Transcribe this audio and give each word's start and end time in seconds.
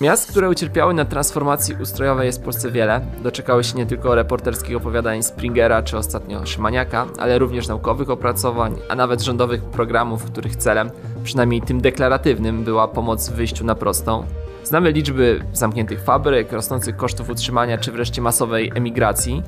Miast, 0.00 0.30
które 0.30 0.50
ucierpiały 0.50 0.94
na 0.94 1.04
transformacji 1.04 1.74
ustrojowej 1.82 2.26
jest 2.26 2.40
w 2.40 2.44
Polsce 2.44 2.70
wiele. 2.70 3.00
Doczekały 3.22 3.64
się 3.64 3.78
nie 3.78 3.86
tylko 3.86 4.14
reporterskich 4.14 4.76
opowiadań 4.76 5.22
Springera 5.22 5.82
czy 5.82 5.98
ostatnio 5.98 6.46
Szymaniaka, 6.46 7.06
ale 7.18 7.38
również 7.38 7.68
naukowych 7.68 8.10
opracowań, 8.10 8.76
a 8.88 8.94
nawet 8.94 9.22
rządowych 9.22 9.64
programów, 9.64 10.24
których 10.24 10.56
celem, 10.56 10.90
przynajmniej 11.24 11.62
tym 11.62 11.80
deklaratywnym, 11.80 12.64
była 12.64 12.88
pomoc 12.88 13.28
w 13.28 13.32
wyjściu 13.32 13.64
na 13.64 13.74
prostą. 13.74 14.26
Znamy 14.64 14.92
liczby 14.92 15.44
zamkniętych 15.52 16.02
fabryk, 16.02 16.52
rosnących 16.52 16.96
kosztów 16.96 17.30
utrzymania 17.30 17.78
czy 17.78 17.92
wreszcie 17.92 18.22
masowej 18.22 18.72
emigracji, 18.74 19.42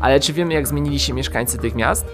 ale 0.00 0.20
czy 0.20 0.32
wiemy 0.32 0.54
jak 0.54 0.68
zmienili 0.68 0.98
się 1.00 1.12
mieszkańcy 1.12 1.58
tych 1.58 1.74
miast? 1.74 2.06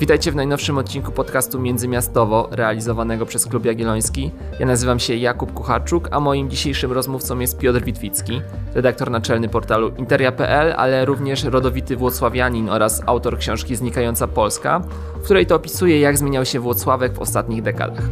Witajcie 0.00 0.32
w 0.32 0.36
najnowszym 0.36 0.78
odcinku 0.78 1.12
podcastu 1.12 1.60
Międzymiastowo, 1.60 2.48
realizowanego 2.50 3.26
przez 3.26 3.46
Klub 3.46 3.64
Jagielloński. 3.64 4.30
Ja 4.60 4.66
nazywam 4.66 5.00
się 5.00 5.14
Jakub 5.14 5.52
Kucharczuk, 5.52 6.08
a 6.10 6.20
moim 6.20 6.50
dzisiejszym 6.50 6.92
rozmówcą 6.92 7.38
jest 7.38 7.58
Piotr 7.58 7.84
Witwicki, 7.84 8.42
redaktor 8.74 9.10
naczelny 9.10 9.48
portalu 9.48 9.88
interia.pl, 9.88 10.74
ale 10.76 11.04
również 11.04 11.44
rodowity 11.44 11.96
włocławianin 11.96 12.68
oraz 12.68 13.02
autor 13.06 13.38
książki 13.38 13.76
Znikająca 13.76 14.26
Polska, 14.26 14.80
w 15.20 15.24
której 15.24 15.46
to 15.46 15.54
opisuje, 15.54 16.00
jak 16.00 16.18
zmieniał 16.18 16.44
się 16.44 16.60
Włocławek 16.60 17.14
w 17.14 17.18
ostatnich 17.18 17.62
dekadach. 17.62 18.04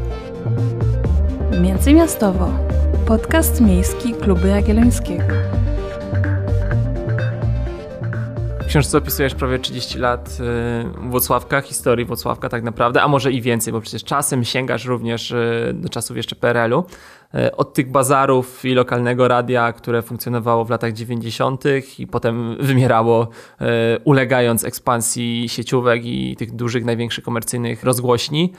Międzymiastowo. 1.60 2.50
Podcast 3.06 3.60
miejski 3.60 4.14
Klubu 4.14 4.46
Jagiellońskiego. 4.46 5.57
Książce 8.68 8.98
opisujesz 8.98 9.34
prawie 9.34 9.58
30 9.58 9.98
lat 9.98 10.38
y, 10.40 11.08
Włocławka, 11.08 11.60
historii 11.60 12.06
Włocławka 12.06 12.48
tak 12.48 12.62
naprawdę, 12.62 13.02
a 13.02 13.08
może 13.08 13.32
i 13.32 13.42
więcej, 13.42 13.72
bo 13.72 13.80
przecież 13.80 14.04
czasem 14.04 14.44
sięgasz 14.44 14.84
również 14.84 15.30
y, 15.30 15.72
do 15.74 15.88
czasów 15.88 16.16
jeszcze 16.16 16.36
PRL-u. 16.36 16.84
Y, 17.34 17.56
od 17.56 17.74
tych 17.74 17.90
bazarów 17.90 18.64
i 18.64 18.74
lokalnego 18.74 19.28
radia, 19.28 19.72
które 19.72 20.02
funkcjonowało 20.02 20.64
w 20.64 20.70
latach 20.70 20.92
90. 20.92 21.64
i 21.98 22.06
potem 22.06 22.56
wymierało, 22.60 23.28
ulegając 24.04 24.64
ekspansji 24.64 25.48
sieciówek 25.48 26.04
i 26.04 26.36
tych 26.36 26.56
dużych, 26.56 26.84
największych 26.84 27.24
komercyjnych 27.24 27.84
rozgłośni. 27.84 28.52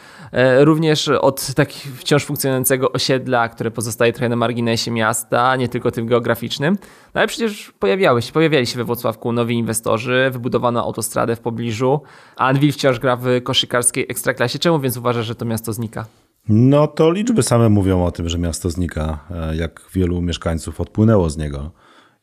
Również 0.60 1.08
od 1.08 1.54
takich 1.54 2.00
wciąż 2.00 2.26
funkcjonującego 2.26 2.92
osiedla, 2.92 3.50
które 3.50 3.72
pozostaje 3.72 4.14
trochę 4.14 4.30
na 4.30 4.36
marginesie 4.36 4.92
miasta, 4.92 5.56
nie 5.56 5.70
tylko 5.70 5.92
tym 5.92 6.08
geograficznym. 6.08 6.78
No 7.14 7.22
ale 7.22 7.28
przecież 7.28 7.74
pojawiały 7.80 8.22
się, 8.22 8.32
pojawiali 8.32 8.66
się 8.66 8.78
we 8.78 8.84
Włocławku 8.84 9.32
nowi 9.32 9.56
inwestorzy, 9.56 10.30
wybudowano 10.32 10.84
autostradę 10.84 11.36
w 11.36 11.40
pobliżu, 11.40 12.02
a 12.36 12.48
Anwil 12.48 12.72
wciąż 12.72 13.00
gra 13.00 13.16
w 13.16 13.26
koszykarskiej 13.44 14.06
ekstraklasie. 14.10 14.60
Czemu 14.60 14.80
więc 14.80 14.98
uważasz, 14.98 15.26
że 15.26 15.36
to 15.36 15.46
miasto 15.46 15.74
znika? 15.74 16.06
No 16.50 16.88
to 16.88 17.12
liczby 17.12 17.44
same 17.44 17.70
mówią 17.70 18.06
o 18.06 18.12
tym, 18.12 18.30
że 18.30 18.38
miasto 18.38 18.70
znika. 18.70 19.26
E, 19.32 19.56
jak 19.56 19.90
wielu 19.94 20.22
mieszkańców 20.22 20.82
odpłynęło 20.82 21.30
z 21.30 21.38
niego, 21.38 21.72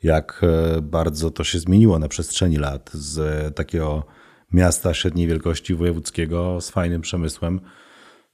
jak 0.02 0.40
e, 0.42 0.82
bardzo 0.82 1.30
to 1.30 1.44
się 1.44 1.58
zmieniło 1.58 1.98
na 1.98 2.08
przestrzeni 2.08 2.56
lat 2.56 2.90
z 2.92 3.54
takiego 3.54 4.04
miasta 4.52 4.94
średniej 4.94 5.26
wielkości 5.26 5.74
wojewódzkiego 5.74 6.60
z 6.60 6.70
fajnym 6.70 7.00
przemysłem 7.00 7.60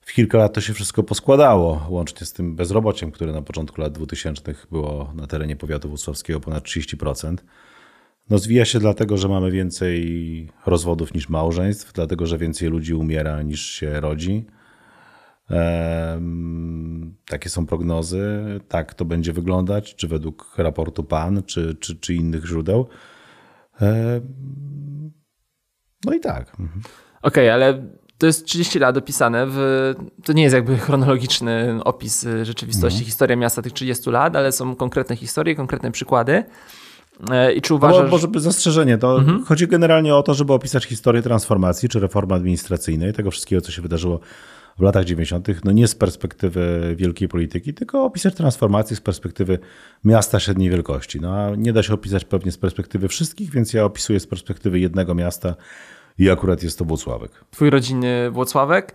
w 0.03 0.13
kilka 0.13 0.39
lat 0.39 0.53
to 0.53 0.61
się 0.61 0.73
wszystko 0.73 1.03
poskładało, 1.03 1.87
łącznie 1.89 2.27
z 2.27 2.33
tym 2.33 2.57
bezrobociem, 2.57 3.11
które 3.11 3.33
na 3.33 3.43
początku 3.43 3.81
lat 3.81 3.93
2000 3.93 4.55
było 4.71 5.13
na 5.15 5.27
terenie 5.27 5.57
powiatu 5.57 5.89
włocławskiego 5.89 6.41
ponad 6.41 6.65
30%. 6.65 7.37
No 8.31 8.39
zwija 8.39 8.65
się 8.65 8.79
dlatego, 8.79 9.17
że 9.17 9.29
mamy 9.29 9.51
więcej 9.51 10.49
rozwodów 10.67 11.15
niż 11.15 11.29
małżeństw, 11.29 11.93
dlatego, 11.93 12.27
że 12.27 12.39
więcej 12.39 12.69
ludzi 12.69 12.95
umiera 12.95 13.43
niż 13.43 13.67
się 13.67 14.01
rodzi. 14.01 14.45
Takie 17.29 17.49
są 17.49 17.67
prognozy, 17.67 18.43
tak 18.69 18.95
to 18.95 19.05
będzie 19.05 19.33
wyglądać, 19.33 19.95
czy 19.95 20.09
według 20.09 20.55
raportu 20.59 21.05
PAN, 21.05 21.43
czy, 21.47 21.75
czy, 21.75 21.97
czy 21.97 22.15
innych 22.15 22.47
źródeł. 22.47 22.89
No 26.05 26.15
i 26.15 26.21
tak. 26.21 26.51
Mhm. 26.61 26.83
Okej, 27.23 27.45
okay, 27.45 27.53
ale 27.53 27.83
to 28.19 28.27
jest 28.27 28.47
30 28.47 28.79
lat 28.79 28.97
opisane. 28.97 29.47
W, 29.49 29.57
to 30.25 30.33
nie 30.33 30.43
jest 30.43 30.55
jakby 30.55 30.79
chronologiczny 30.79 31.81
opis 31.85 32.25
y, 32.25 32.45
rzeczywistości, 32.45 32.97
mhm. 32.97 33.05
historia 33.05 33.37
miasta 33.37 33.63
tych 33.63 33.73
30 33.73 34.11
lat, 34.11 34.37
ale 34.37 34.53
są 34.53 34.77
konkretne 34.77 35.17
historie, 35.17 35.55
konkretne 35.55 35.93
przykłady. 35.93 36.45
E, 37.31 37.53
I 37.53 37.63
czy 37.63 37.75
uważasz... 37.75 38.05
No, 38.05 38.09
może 38.11 38.29
zastrzeżenie, 38.37 38.99
to 38.99 39.19
mhm. 39.19 39.45
chodzi 39.45 39.69
generalnie 39.69 40.15
o 40.15 40.23
to, 40.23 40.35
żeby 40.35 40.53
opisać 40.53 40.85
historię 40.85 41.23
transformacji 41.23 41.89
czy 41.89 42.01
reformy 42.01 42.35
administracyjnej, 42.35 43.13
tego 43.13 43.31
wszystkiego, 43.31 43.63
co 43.63 43.73
się 43.73 43.83
wydarzyło 43.83 44.21
w 44.79 44.83
latach 44.83 45.05
90., 45.05 45.49
no 45.65 45.73
nie 45.73 45.89
z 45.89 45.95
perspektywy 45.95 46.95
wielkiej 46.99 47.29
polityki, 47.29 47.75
tylko 47.75 48.05
opisać 48.05 48.35
transformację 48.35 48.97
z 48.97 49.01
perspektywy 49.01 49.59
miasta 50.05 50.41
średniej 50.41 50.71
wielkości. 50.71 51.21
No, 51.21 51.57
nie 51.57 51.73
da 51.73 51.83
się 51.83 51.95
opisać 51.95 52.25
pewnie 52.25 52.53
z 52.53 52.59
perspektywy 52.59 53.09
wszystkich, 53.09 53.51
więc 53.51 53.73
ja 53.73 53.85
opisuję 53.85 54.21
z 54.21 54.27
perspektywy 54.27 54.81
jednego 54.81 55.15
miasta, 55.15 55.55
i 56.19 56.31
akurat 56.31 56.63
jest 56.63 56.79
to 56.79 56.85
Włocławek. 56.85 57.31
Twój 57.51 57.71
rodzinny 57.71 58.31
Włocławek. 58.31 58.95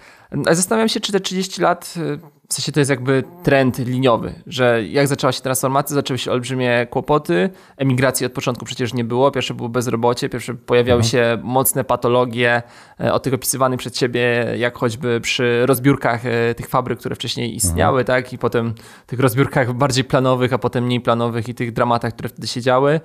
Zastanawiam 0.51 0.89
się, 0.89 0.99
czy 0.99 1.11
te 1.11 1.19
30 1.19 1.61
lat 1.61 1.93
y, 1.97 2.19
w 2.49 2.53
sensie 2.53 2.71
to 2.71 2.79
jest 2.79 2.89
jakby 2.89 3.23
trend 3.43 3.79
liniowy, 3.79 4.33
że 4.47 4.83
jak 4.83 5.07
zaczęła 5.07 5.31
się 5.31 5.41
transformacja, 5.41 5.93
zaczęły 5.93 6.17
się 6.17 6.31
olbrzymie 6.31 6.87
kłopoty. 6.89 7.49
Emigracji 7.77 8.25
od 8.25 8.31
początku 8.31 8.65
przecież 8.65 8.93
nie 8.93 9.03
było. 9.03 9.31
Pierwsze 9.31 9.53
było 9.53 9.69
bezrobocie, 9.69 10.29
pierwsze 10.29 10.53
pojawiały 10.53 11.01
mhm. 11.01 11.11
się 11.11 11.41
mocne 11.43 11.83
patologie 11.83 12.61
e, 12.99 13.13
o 13.13 13.19
tych 13.19 13.33
opisywanych 13.33 13.79
przed 13.79 13.97
siebie, 13.97 14.45
jak 14.57 14.77
choćby 14.77 15.21
przy 15.21 15.65
rozbiórkach 15.65 16.25
e, 16.25 16.55
tych 16.55 16.67
fabryk, 16.67 16.99
które 16.99 17.15
wcześniej 17.15 17.55
istniały, 17.55 17.99
mhm. 17.99 18.23
tak? 18.23 18.33
I 18.33 18.37
potem 18.37 18.73
tych 19.07 19.19
rozbiórkach 19.19 19.73
bardziej 19.73 20.03
planowych, 20.03 20.53
a 20.53 20.57
potem 20.57 20.83
mniej 20.83 21.01
planowych 21.01 21.49
i 21.49 21.55
tych 21.55 21.73
dramatach, 21.73 22.13
które 22.13 22.29
wtedy 22.29 22.47
się 22.47 22.61
działy, 22.61 22.93
e, 22.93 23.01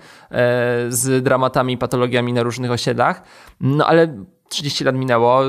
z 0.89 1.25
dramatami 1.25 1.73
i 1.73 1.79
patologiami 1.79 2.33
na 2.33 2.43
różnych 2.43 2.71
osiedlach. 2.71 3.23
No 3.61 3.87
ale 3.87 4.25
30 4.49 4.85
lat 4.85 4.95
minęło 4.95 5.43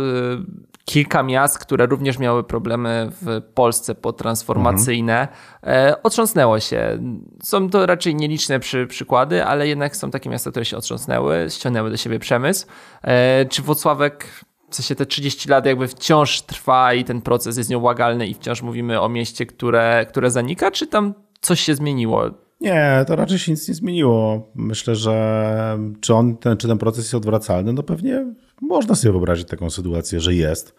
kilka 0.85 1.23
miast, 1.23 1.59
które 1.59 1.85
również 1.85 2.19
miały 2.19 2.43
problemy 2.43 3.11
w 3.21 3.41
Polsce 3.53 3.95
potransformacyjne, 3.95 5.27
mhm. 5.61 5.95
otrząsnęło 6.03 6.59
się. 6.59 6.99
Są 7.43 7.69
to 7.69 7.85
raczej 7.85 8.15
nieliczne 8.15 8.59
przy, 8.59 8.87
przykłady, 8.87 9.45
ale 9.45 9.67
jednak 9.67 9.95
są 9.95 10.11
takie 10.11 10.29
miasta, 10.29 10.49
które 10.49 10.65
się 10.65 10.77
otrząsnęły, 10.77 11.47
ściągnęły 11.49 11.89
do 11.89 11.97
siebie 11.97 12.19
przemysł. 12.19 12.65
E, 13.01 13.45
czy 13.45 13.61
Włocławek 13.61 14.27
w 14.69 14.75
sensie 14.75 14.95
te 14.95 15.05
30 15.05 15.49
lat 15.49 15.65
jakby 15.65 15.87
wciąż 15.87 16.41
trwa 16.41 16.93
i 16.93 17.03
ten 17.03 17.21
proces 17.21 17.57
jest 17.57 17.69
nieubłagalny 17.69 18.27
i 18.27 18.33
wciąż 18.33 18.61
mówimy 18.61 19.01
o 19.01 19.09
mieście, 19.09 19.45
które, 19.45 20.05
które 20.09 20.31
zanika, 20.31 20.71
czy 20.71 20.87
tam 20.87 21.13
coś 21.41 21.59
się 21.59 21.75
zmieniło? 21.75 22.23
Nie, 22.61 23.05
to 23.07 23.15
raczej 23.15 23.39
się 23.39 23.51
nic 23.51 23.67
nie 23.67 23.73
zmieniło. 23.73 24.47
Myślę, 24.55 24.95
że 24.95 25.79
czy, 26.01 26.13
on, 26.13 26.37
ten, 26.37 26.57
czy 26.57 26.67
ten 26.67 26.77
proces 26.77 27.03
jest 27.03 27.15
odwracalny, 27.15 27.73
no 27.73 27.83
pewnie 27.83 28.25
można 28.67 28.95
sobie 28.95 29.11
wyobrazić 29.11 29.47
taką 29.47 29.69
sytuację, 29.69 30.19
że 30.19 30.33
jest. 30.33 30.75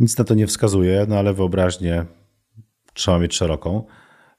Nic 0.00 0.18
na 0.18 0.24
to 0.24 0.34
nie 0.34 0.46
wskazuje, 0.46 1.06
no 1.08 1.16
ale 1.16 1.34
wyobraźnię 1.34 2.06
trzeba 2.94 3.18
mieć 3.18 3.34
szeroką. 3.34 3.84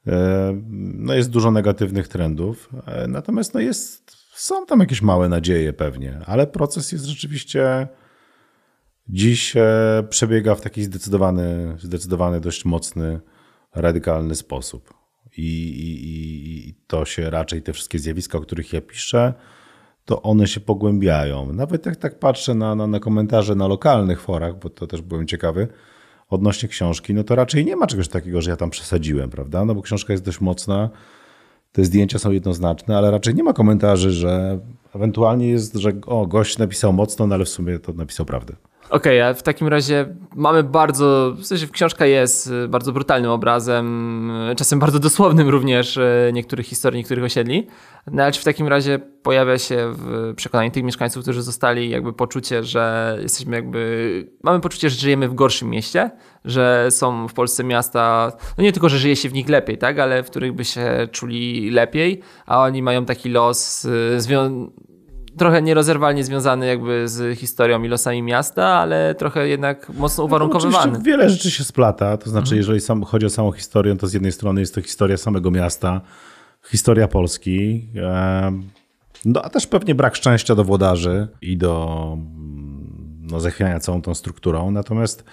E, 0.06 0.52
no 0.72 1.14
jest 1.14 1.30
dużo 1.30 1.50
negatywnych 1.50 2.08
trendów, 2.08 2.70
e, 2.86 3.08
natomiast 3.08 3.54
no 3.54 3.60
jest, 3.60 4.16
są 4.34 4.66
tam 4.66 4.80
jakieś 4.80 5.02
małe 5.02 5.28
nadzieje 5.28 5.72
pewnie, 5.72 6.20
ale 6.26 6.46
proces 6.46 6.92
jest 6.92 7.04
rzeczywiście 7.04 7.88
dziś 9.08 9.56
e, 9.56 10.04
przebiega 10.10 10.54
w 10.54 10.60
taki 10.60 10.84
zdecydowany, 10.84 11.76
zdecydowany 11.78 12.40
dość 12.40 12.64
mocny, 12.64 13.20
radykalny 13.74 14.34
sposób. 14.34 14.94
I, 15.36 15.68
i, 15.68 16.68
I 16.68 16.74
to 16.86 17.04
się 17.04 17.30
raczej 17.30 17.62
te 17.62 17.72
wszystkie 17.72 17.98
zjawiska, 17.98 18.38
o 18.38 18.40
których 18.40 18.72
ja 18.72 18.80
piszę, 18.80 19.34
to 20.04 20.22
one 20.22 20.46
się 20.46 20.60
pogłębiają. 20.60 21.52
Nawet 21.52 21.86
jak 21.86 21.96
tak 21.96 22.18
patrzę 22.18 22.54
na, 22.54 22.74
na, 22.74 22.86
na 22.86 23.00
komentarze 23.00 23.54
na 23.54 23.66
lokalnych 23.66 24.20
forach, 24.20 24.58
bo 24.58 24.70
to 24.70 24.86
też 24.86 25.02
byłem 25.02 25.26
ciekawy, 25.26 25.68
odnośnie 26.28 26.68
książki, 26.68 27.14
no 27.14 27.24
to 27.24 27.34
raczej 27.34 27.64
nie 27.64 27.76
ma 27.76 27.86
czegoś 27.86 28.08
takiego, 28.08 28.42
że 28.42 28.50
ja 28.50 28.56
tam 28.56 28.70
przesadziłem, 28.70 29.30
prawda? 29.30 29.64
No 29.64 29.74
bo 29.74 29.82
książka 29.82 30.12
jest 30.12 30.24
dość 30.24 30.40
mocna, 30.40 30.90
te 31.72 31.84
zdjęcia 31.84 32.18
są 32.18 32.30
jednoznaczne, 32.30 32.98
ale 32.98 33.10
raczej 33.10 33.34
nie 33.34 33.42
ma 33.42 33.52
komentarzy, 33.52 34.10
że 34.10 34.58
ewentualnie 34.94 35.48
jest, 35.48 35.74
że 35.74 35.92
o, 36.06 36.26
gość 36.26 36.58
napisał 36.58 36.92
mocno, 36.92 37.26
no 37.26 37.34
ale 37.34 37.44
w 37.44 37.48
sumie 37.48 37.78
to 37.78 37.92
napisał 37.92 38.26
prawdę. 38.26 38.54
Okej, 38.92 39.20
okay, 39.20 39.30
a 39.30 39.34
w 39.34 39.42
takim 39.42 39.68
razie 39.68 40.06
mamy 40.34 40.62
bardzo, 40.62 41.34
w 41.36 41.46
sensie 41.46 41.68
książka 41.68 42.06
jest 42.06 42.46
y, 42.46 42.68
bardzo 42.68 42.92
brutalnym 42.92 43.30
obrazem, 43.30 44.30
y, 44.50 44.54
czasem 44.56 44.78
bardzo 44.78 44.98
dosłownym 44.98 45.48
również 45.48 45.96
y, 45.96 46.30
niektórych 46.32 46.66
historii, 46.66 46.98
niektórych 46.98 47.24
osiedli. 47.24 47.66
No 48.10 48.22
ale 48.22 48.32
czy 48.32 48.40
w 48.40 48.44
takim 48.44 48.68
razie 48.68 48.98
pojawia 48.98 49.58
się 49.58 49.92
w 49.92 50.32
przekonaniu 50.36 50.70
tych 50.70 50.84
mieszkańców, 50.84 51.22
którzy 51.22 51.42
zostali 51.42 51.90
jakby 51.90 52.12
poczucie, 52.12 52.64
że 52.64 53.16
jesteśmy 53.22 53.56
jakby, 53.56 54.32
mamy 54.42 54.60
poczucie, 54.60 54.90
że 54.90 54.96
żyjemy 54.96 55.28
w 55.28 55.34
gorszym 55.34 55.70
mieście, 55.70 56.10
że 56.44 56.86
są 56.90 57.28
w 57.28 57.32
Polsce 57.32 57.64
miasta, 57.64 58.32
no 58.58 58.64
nie 58.64 58.72
tylko, 58.72 58.88
że 58.88 58.98
żyje 58.98 59.16
się 59.16 59.28
w 59.28 59.32
nich 59.32 59.48
lepiej, 59.48 59.78
tak, 59.78 59.98
ale 59.98 60.22
w 60.22 60.30
których 60.30 60.52
by 60.52 60.64
się 60.64 61.08
czuli 61.12 61.70
lepiej, 61.70 62.20
a 62.46 62.62
oni 62.62 62.82
mają 62.82 63.04
taki 63.04 63.28
los 63.28 63.86
związany 64.16 64.66
trochę 65.36 65.62
nierozerwalnie 65.62 66.24
związany 66.24 66.66
jakby 66.66 67.08
z 67.08 67.38
historią 67.38 67.82
i 67.82 67.88
losami 67.88 68.22
miasta, 68.22 68.66
ale 68.66 69.14
trochę 69.14 69.48
jednak 69.48 69.88
mocno 69.88 70.24
uwarunkowywany. 70.24 70.92
No, 70.92 71.00
wiele 71.00 71.30
rzeczy 71.30 71.50
się 71.50 71.64
splata, 71.64 72.16
to 72.16 72.30
znaczy 72.30 72.44
mhm. 72.44 72.56
jeżeli 72.56 72.80
sam, 72.80 73.04
chodzi 73.04 73.26
o 73.26 73.30
samą 73.30 73.52
historię, 73.52 73.96
to 73.96 74.06
z 74.06 74.12
jednej 74.12 74.32
strony 74.32 74.60
jest 74.60 74.74
to 74.74 74.82
historia 74.82 75.16
samego 75.16 75.50
miasta, 75.50 76.00
historia 76.70 77.08
Polski. 77.08 77.88
No 79.24 79.42
a 79.42 79.48
też 79.48 79.66
pewnie 79.66 79.94
brak 79.94 80.16
szczęścia 80.16 80.54
do 80.54 80.64
włodarzy 80.64 81.28
i 81.42 81.56
do 81.56 82.02
mm, 82.12 83.26
no, 83.30 83.40
zachwiania 83.40 83.80
całą 83.80 84.02
tą 84.02 84.14
strukturą. 84.14 84.70
Natomiast 84.70 85.24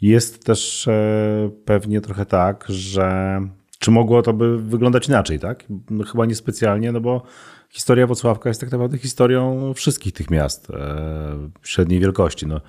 jest 0.00 0.44
też 0.44 0.88
e, 0.88 1.50
pewnie 1.64 2.00
trochę 2.00 2.26
tak, 2.26 2.64
że 2.68 3.40
czy 3.78 3.90
mogło 3.90 4.22
to 4.22 4.32
by 4.32 4.58
wyglądać 4.58 5.08
inaczej, 5.08 5.38
tak? 5.38 5.64
No, 5.90 6.04
chyba 6.04 6.26
niespecjalnie, 6.26 6.92
no 6.92 7.00
bo 7.00 7.22
historia 7.74 8.06
Wocławka 8.06 8.50
jest 8.50 8.60
tak 8.60 8.72
naprawdę 8.72 8.98
historią 8.98 9.72
wszystkich 9.74 10.12
tych 10.12 10.30
miast 10.30 10.70
e, 10.70 11.50
średniej 11.62 12.00
wielkości. 12.00 12.46
No, 12.46 12.60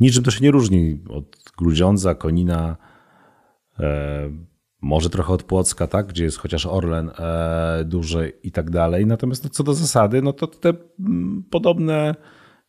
niczym 0.00 0.24
to 0.24 0.30
się 0.30 0.44
nie 0.44 0.50
różni 0.50 1.00
od 1.08 1.36
Grudziądza, 1.58 2.14
Konina, 2.14 2.76
e, 3.80 4.30
może 4.80 5.10
trochę 5.10 5.32
od 5.32 5.42
Płocka, 5.42 5.86
tak? 5.86 6.06
gdzie 6.06 6.24
jest 6.24 6.38
chociaż 6.38 6.66
Orlen 6.66 7.10
e, 7.18 7.84
duży 7.84 8.32
i 8.42 8.52
tak 8.52 8.70
dalej. 8.70 9.06
Natomiast 9.06 9.44
no, 9.44 9.50
co 9.50 9.64
do 9.64 9.74
zasady, 9.74 10.22
no 10.22 10.32
to 10.32 10.46
te 10.46 10.72
podobne 11.50 12.14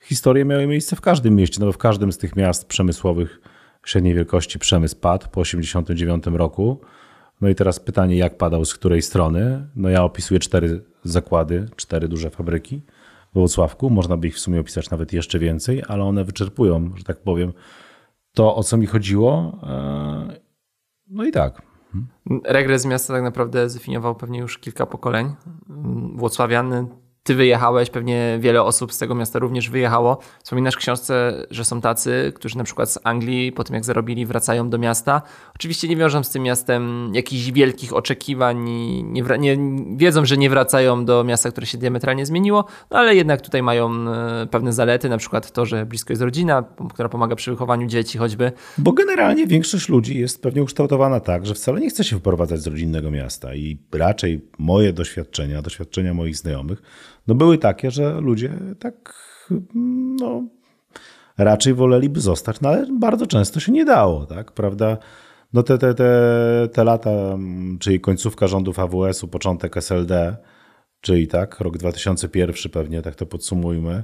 historie 0.02 0.46
miały 0.46 0.68
miejsce 0.68 0.96
w 0.96 1.02
każdym 1.02 1.36
mieście, 1.36 1.58
no 1.60 1.66
bo 1.66 1.72
w 1.72 1.78
każdym 1.78 2.12
z 2.12 2.18
tych 2.18 2.36
miast 2.36 2.68
przemysłowych 2.68 3.42
średniej 3.86 4.14
wielkości 4.14 4.60
przemysł 4.60 4.96
padł 4.96 5.26
po 5.26 5.44
1989 5.44 6.38
roku. 6.38 6.82
No 7.42 7.50
i 7.50 7.56
teraz 7.56 7.80
pytanie, 7.80 8.18
jak 8.18 8.38
padał, 8.38 8.66
z 8.66 8.74
której 8.74 9.02
strony? 9.02 9.68
No 9.76 9.90
ja 9.90 10.04
opisuję 10.04 10.40
cztery 10.40 10.84
zakłady, 11.04 11.70
cztery 11.76 12.08
duże 12.08 12.30
fabryki 12.30 12.82
w 13.32 13.34
Włocławku. 13.34 13.90
Można 13.90 14.18
by 14.18 14.28
ich 14.28 14.36
w 14.36 14.40
sumie 14.40 14.60
opisać 14.60 14.90
nawet 14.90 15.14
jeszcze 15.14 15.40
więcej, 15.40 15.84
ale 15.88 16.04
one 16.04 16.24
wyczerpują, 16.24 16.92
że 16.96 17.04
tak 17.04 17.18
powiem, 17.22 17.54
to, 18.34 18.56
o 18.56 18.64
co 18.64 18.78
mi 18.78 18.86
chodziło. 18.86 19.60
E, 19.64 20.40
no 21.08 21.24
i 21.24 21.32
tak. 21.32 21.62
Regres 22.46 22.86
miasta 22.86 23.14
tak 23.14 23.24
naprawdę 23.24 23.70
zdefiniował 23.70 24.16
pewnie 24.16 24.40
już 24.40 24.58
kilka 24.58 24.86
pokoleń. 24.86 25.36
Włocławiany 26.16 26.88
ty 27.24 27.36
wyjechałeś, 27.36 27.90
pewnie 27.90 28.38
wiele 28.42 28.64
osób 28.64 28.94
z 28.94 28.98
tego 28.98 29.16
miasta 29.16 29.40
również 29.40 29.70
wyjechało. 29.70 30.18
Wspominasz 30.44 30.76
w 30.76 30.78
książce, 30.78 31.46
że 31.52 31.66
są 31.66 31.82
tacy, 31.82 32.34
którzy 32.36 32.58
na 32.58 32.64
przykład 32.64 32.92
z 32.92 33.00
Anglii 33.04 33.52
po 33.52 33.64
tym 33.64 33.76
jak 33.76 33.86
zarobili 33.86 34.26
wracają 34.26 34.70
do 34.70 34.78
miasta. 34.78 35.22
Oczywiście 35.56 35.88
nie 35.88 35.96
wiążą 35.96 36.24
z 36.24 36.30
tym 36.30 36.44
miastem 36.44 37.12
jakichś 37.14 37.52
wielkich 37.52 37.94
oczekiwań, 37.94 38.70
nie, 39.04 39.24
nie, 39.40 39.58
wiedzą, 39.98 40.26
że 40.26 40.38
nie 40.38 40.50
wracają 40.50 41.06
do 41.06 41.24
miasta, 41.24 41.52
które 41.52 41.68
się 41.68 41.78
diametralnie 41.78 42.26
zmieniło, 42.26 42.66
no 42.92 43.00
ale 43.00 43.16
jednak 43.16 43.42
tutaj 43.42 43.64
mają 43.64 43.92
e, 43.92 44.48
pewne 44.52 44.74
zalety, 44.74 45.10
na 45.10 45.18
przykład 45.18 45.52
to, 45.52 45.66
że 45.66 45.86
blisko 45.86 46.14
jest 46.14 46.22
rodzina, 46.22 46.64
która 46.94 47.10
pomaga 47.10 47.36
przy 47.36 47.52
wychowaniu 47.52 47.88
dzieci 47.88 48.18
choćby. 48.18 48.52
Bo 48.78 48.92
generalnie 48.92 49.48
większość 49.48 49.90
ludzi 49.90 50.20
jest 50.20 50.42
pewnie 50.42 50.64
ukształtowana 50.64 51.20
tak, 51.20 51.46
że 51.46 51.54
wcale 51.54 51.80
nie 51.80 51.90
chce 51.90 52.04
się 52.04 52.20
wprowadzać 52.20 52.62
z 52.62 52.68
rodzinnego 52.68 53.12
miasta 53.12 53.56
i 53.56 53.78
raczej 53.94 54.42
moje 54.58 54.94
doświadczenia, 54.94 55.62
doświadczenia 55.62 56.14
moich 56.14 56.38
znajomych 56.38 56.82
no 57.30 57.36
były 57.36 57.58
takie, 57.58 57.92
że 57.92 58.22
ludzie 58.22 58.54
tak 58.80 59.14
no, 60.20 60.44
raczej 61.38 61.74
woleliby 61.74 62.20
zostać, 62.20 62.62
no 62.62 62.70
ale 62.70 62.88
bardzo 63.00 63.28
często 63.28 63.60
się 63.60 63.72
nie 63.72 63.86
dało, 63.86 64.26
tak, 64.26 64.52
prawda? 64.52 64.98
No 65.54 65.64
te, 65.64 65.78
te, 65.78 65.94
te, 65.94 66.12
te 66.74 66.84
lata, 66.84 67.12
czyli 67.80 68.00
końcówka 68.00 68.48
rządów 68.48 68.80
AWS-u, 68.80 69.28
początek 69.28 69.78
SLD, 69.78 70.38
czyli 71.02 71.28
tak, 71.28 71.60
rok 71.60 71.78
2001 71.78 72.72
pewnie, 72.72 73.02
tak 73.02 73.16
to 73.16 73.26
podsumujmy, 73.26 74.04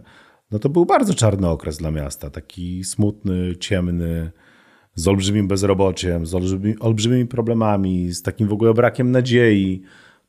no 0.51 0.59
to 0.59 0.69
był 0.69 0.85
bardzo 0.85 1.13
czarny 1.13 1.49
okres 1.49 1.77
dla 1.77 1.91
miasta, 1.91 2.29
taki 2.29 2.83
smutny, 2.83 3.55
ciemny, 3.59 4.31
z 4.95 5.07
olbrzymim 5.07 5.47
bezrobociem, 5.47 6.25
z 6.25 6.35
olbrzymi, 6.35 6.79
olbrzymimi 6.79 7.25
problemami, 7.25 8.11
z 8.11 8.21
takim 8.21 8.47
w 8.47 8.53
ogóle 8.53 8.73
brakiem 8.73 9.11
nadziei, 9.11 9.83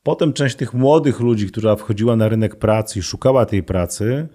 Potem 0.07 0.33
część 0.33 0.57
tych 0.57 0.75
młodych 0.75 1.21
ludzi, 1.21 1.47
która 1.47 1.77
wchodziła 1.77 2.17
na 2.17 2.29
rynek 2.29 2.57
pracy 2.57 2.99
i 2.99 3.03
szukała 3.03 3.47
tej 3.47 3.63
pracy, 3.63 4.29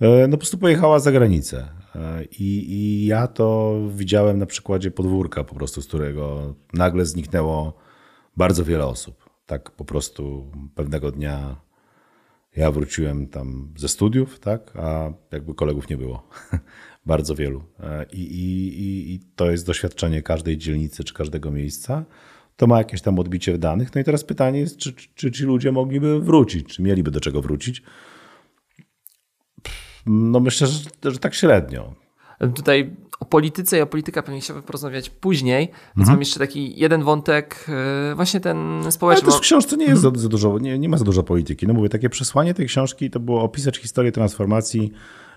e, 0.00 0.26
no 0.26 0.30
po 0.32 0.38
prostu 0.38 0.58
pojechała 0.58 0.98
za 0.98 1.12
granicę. 1.12 1.68
E, 1.94 2.24
I, 2.24 2.72
I, 2.72 3.06
ja 3.06 3.26
to 3.26 3.74
widziałem 3.96 4.38
na 4.38 4.46
przykładzie 4.46 4.90
podwórka, 4.90 5.44
po 5.44 5.54
prostu, 5.54 5.82
z 5.82 5.86
którego 5.86 6.54
nagle 6.72 7.06
zniknęło 7.06 7.76
bardzo 8.36 8.64
wiele 8.64 8.86
osób. 8.86 9.30
Tak 9.46 9.70
po 9.70 9.84
prostu 9.84 10.52
pewnego 10.74 11.10
dnia 11.10 11.56
ja 12.56 12.70
wróciłem 12.70 13.26
tam 13.26 13.68
ze 13.76 13.88
studiów, 13.88 14.38
tak, 14.38 14.72
a 14.76 15.12
jakby 15.32 15.54
kolegów 15.54 15.88
nie 15.88 15.96
było. 15.96 16.28
bardzo 17.06 17.34
wielu. 17.34 17.62
E, 17.80 18.06
I, 18.12 18.20
i, 18.20 19.14
I 19.14 19.20
to 19.36 19.50
jest 19.50 19.66
doświadczenie 19.66 20.22
każdej 20.22 20.58
dzielnicy 20.58 21.04
czy 21.04 21.14
każdego 21.14 21.50
miejsca 21.50 22.04
to 22.56 22.66
ma 22.66 22.78
jakieś 22.78 23.02
tam 23.02 23.18
odbicie 23.18 23.52
w 23.52 23.58
danych. 23.58 23.94
No 23.94 24.00
i 24.00 24.04
teraz 24.04 24.24
pytanie 24.24 24.60
jest, 24.60 24.76
czy, 24.76 24.92
czy, 24.92 25.08
czy 25.14 25.32
ci 25.32 25.44
ludzie 25.44 25.72
mogliby 25.72 26.20
wrócić, 26.20 26.68
czy 26.68 26.82
mieliby 26.82 27.10
do 27.10 27.20
czego 27.20 27.42
wrócić. 27.42 27.82
No 30.06 30.40
myślę, 30.40 30.66
że, 30.66 30.80
że 31.04 31.18
tak 31.18 31.34
średnio. 31.34 31.94
Tutaj 32.54 32.96
o 33.20 33.24
polityce 33.24 33.78
i 33.78 33.80
o 33.80 33.86
polityka 33.86 34.22
pewnie 34.22 34.40
chciałbym 34.40 34.62
porozmawiać 34.62 35.10
później, 35.10 35.66
więc 35.66 35.98
mhm. 35.98 36.08
mam 36.08 36.20
jeszcze 36.20 36.38
taki 36.38 36.80
jeden 36.80 37.02
wątek, 37.02 37.66
e, 38.10 38.14
właśnie 38.14 38.40
ten 38.40 38.82
społeczny. 38.90 39.22
Ale 39.22 39.32
też 39.32 39.40
w 39.40 39.42
książce 39.42 39.76
nie 39.76 39.84
jest 39.84 40.04
mhm. 40.04 40.16
za, 40.16 40.22
za, 40.22 40.28
dużo, 40.28 40.58
nie, 40.58 40.78
nie 40.78 40.88
ma 40.88 40.98
za 40.98 41.04
dużo 41.04 41.22
polityki. 41.22 41.66
No 41.66 41.74
mówię, 41.74 41.88
takie 41.88 42.10
przesłanie 42.10 42.54
tej 42.54 42.66
książki 42.66 43.10
to 43.10 43.20
było 43.20 43.42
opisać 43.42 43.78
historię 43.78 44.12
transformacji 44.12 44.92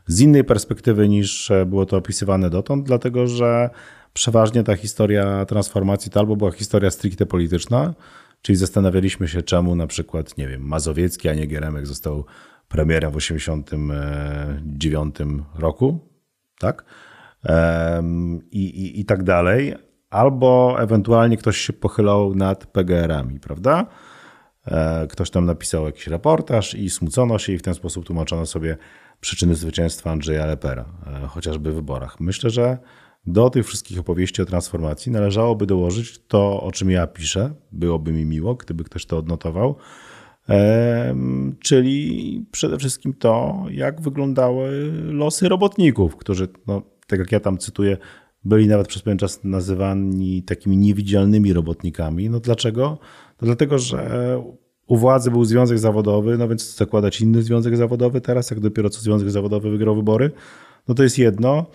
z 0.08 0.22
innej 0.22 0.44
perspektywy 0.44 1.10
niż 1.10 1.52
było 1.66 1.86
to 1.86 1.98
opisywane 1.98 2.50
dotąd, 2.50 2.86
dlatego 2.86 3.28
że 3.28 3.70
przeważnie 4.20 4.64
ta 4.64 4.76
historia 4.76 5.46
transformacji 5.46 6.12
to 6.12 6.20
albo 6.20 6.36
była 6.36 6.52
historia 6.52 6.92
stricte 6.92 7.26
polityczna, 7.26 7.94
czyli 8.42 8.56
zastanawialiśmy 8.56 9.28
się, 9.28 9.42
czemu 9.42 9.76
na 9.76 9.88
przykład, 9.88 10.38
nie 10.38 10.48
wiem, 10.48 10.62
Mazowiecki, 10.62 11.30
a 11.30 11.34
nie 11.34 11.46
Gieremek 11.46 11.88
został 11.88 12.26
premierem 12.68 13.12
w 13.12 13.16
1989 13.16 15.16
roku, 15.56 16.00
tak? 16.60 16.86
I, 18.52 18.64
i, 18.64 19.00
I 19.00 19.06
tak 19.06 19.24
dalej. 19.24 19.76
Albo 20.10 20.76
ewentualnie 20.80 21.38
ktoś 21.38 21.58
się 21.58 21.74
pochylał 21.74 22.36
nad 22.36 22.66
PGR-ami, 22.66 23.40
prawda? 23.40 23.86
E, 24.68 25.08
ktoś 25.08 25.30
tam 25.30 25.46
napisał 25.46 25.86
jakiś 25.86 26.08
reportaż 26.08 26.74
i 26.74 26.90
smucono 26.90 27.40
się 27.40 27.54
i 27.54 27.58
w 27.58 27.62
ten 27.62 27.74
sposób 27.74 28.06
tłumaczono 28.06 28.46
sobie 28.46 28.78
przyczyny 29.22 29.56
zwycięstwa 29.56 30.12
Andrzeja 30.12 30.46
Lepera, 30.46 30.86
e, 31.08 31.28
chociażby 31.28 31.72
w 31.72 31.76
wyborach. 31.76 32.20
Myślę, 32.20 32.50
że 32.50 32.78
do 33.26 33.50
tych 33.50 33.68
wszystkich 33.68 34.00
opowieści 34.00 34.42
o 34.42 34.46
transformacji 34.46 35.12
należałoby 35.12 35.66
dołożyć 35.66 36.20
to, 36.28 36.62
o 36.64 36.72
czym 36.72 36.92
ja 36.92 37.08
piszę. 37.08 37.54
Byłoby 37.72 38.12
mi 38.12 38.26
miło, 38.26 38.56
gdyby 38.56 38.84
ktoś 38.84 39.06
to 39.06 39.18
odnotował. 39.18 39.76
Czyli 41.60 42.46
przede 42.52 42.78
wszystkim 42.78 43.14
to, 43.14 43.64
jak 43.72 44.02
wyglądały 44.02 44.92
losy 45.06 45.50
robotników, 45.50 46.16
którzy, 46.16 46.48
no, 46.68 46.82
tak 47.08 47.20
jak 47.20 47.32
ja 47.32 47.40
tam 47.40 47.58
cytuję, 47.58 47.98
byli 48.46 48.68
nawet 48.68 48.88
przez 48.88 49.02
pewien 49.02 49.18
czas 49.18 49.44
nazywani 49.44 50.44
takimi 50.44 50.78
niewidzialnymi 50.78 51.54
robotnikami. 51.54 52.30
No 52.30 52.40
dlaczego? 52.40 52.98
No 53.42 53.46
dlatego, 53.46 53.80
że 53.80 54.42
u 54.88 54.98
władzy 54.98 55.32
był 55.32 55.46
związek 55.46 55.80
zawodowy, 55.80 56.38
no 56.38 56.48
więc 56.48 56.76
zakładać 56.76 57.22
inny 57.22 57.44
związek 57.44 57.78
zawodowy 57.78 58.22
teraz, 58.22 58.52
jak 58.52 58.60
dopiero 58.60 58.90
co 58.90 59.02
związek 59.02 59.32
zawodowy 59.32 59.70
wygrał 59.70 59.96
wybory, 59.96 60.32
no 60.88 60.96
to 60.96 61.04
jest 61.04 61.18
jedno. 61.18 61.66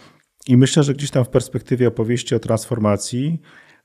I 0.46 0.56
myślę, 0.56 0.82
że 0.82 0.94
gdzieś 0.94 1.10
tam 1.10 1.24
w 1.24 1.28
perspektywie 1.28 1.88
opowieści 1.88 2.34
o 2.34 2.38
transformacji 2.38 3.40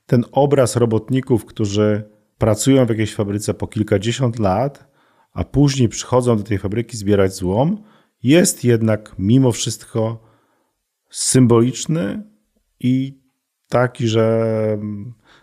ten 0.06 0.24
obraz 0.32 0.76
robotników, 0.76 1.44
którzy 1.44 2.02
pracują 2.38 2.86
w 2.86 2.88
jakiejś 2.88 3.14
fabryce 3.14 3.54
po 3.54 3.66
kilkadziesiąt 3.66 4.38
lat, 4.38 4.90
a 5.32 5.44
później 5.44 5.88
przychodzą 5.88 6.36
do 6.36 6.42
tej 6.42 6.58
fabryki 6.58 6.96
zbierać 6.96 7.34
złom, 7.34 7.82
jest 8.22 8.64
jednak 8.64 9.14
mimo 9.18 9.52
wszystko 9.52 10.22
symboliczny 11.10 12.22
i 12.80 13.20
taki, 13.68 14.08
że 14.08 14.78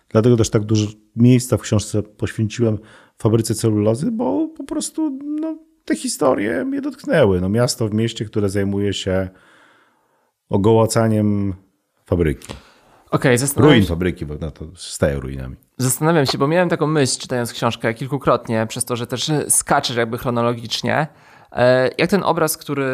dlatego 0.09 0.37
też 0.37 0.49
tak 0.49 0.63
dużo 0.63 0.87
miejsca 1.15 1.57
w 1.57 1.61
książce 1.61 2.03
poświęciłem 2.03 2.77
fabryce 3.17 3.55
celulozy, 3.55 4.11
bo 4.11 4.47
po 4.57 4.63
prostu 4.63 5.19
no, 5.41 5.57
te 5.85 5.95
historie 5.95 6.65
mnie 6.65 6.81
dotknęły. 6.81 7.41
No, 7.41 7.49
miasto 7.49 7.87
w 7.87 7.93
mieście, 7.93 8.25
które 8.25 8.49
zajmuje 8.49 8.93
się 8.93 9.29
ogołacaniem 10.49 11.53
fabryki. 12.05 12.53
Okay, 13.11 13.37
Ruin 13.57 13.85
fabryki, 13.85 14.25
bo 14.25 14.35
na 14.35 14.51
to 14.51 14.65
staje 14.75 15.19
ruinami. 15.19 15.55
Zastanawiam 15.77 16.25
się, 16.25 16.37
bo 16.37 16.47
miałem 16.47 16.69
taką 16.69 16.87
myśl, 16.87 17.19
czytając 17.19 17.53
książkę 17.53 17.93
kilkukrotnie, 17.93 18.65
przez 18.67 18.85
to, 18.85 18.95
że 18.95 19.07
też 19.07 19.31
skaczesz 19.49 19.97
jakby 19.97 20.17
chronologicznie. 20.17 21.07
E, 21.51 21.89
jak 21.97 22.09
ten 22.09 22.23
obraz, 22.23 22.57
który 22.57 22.85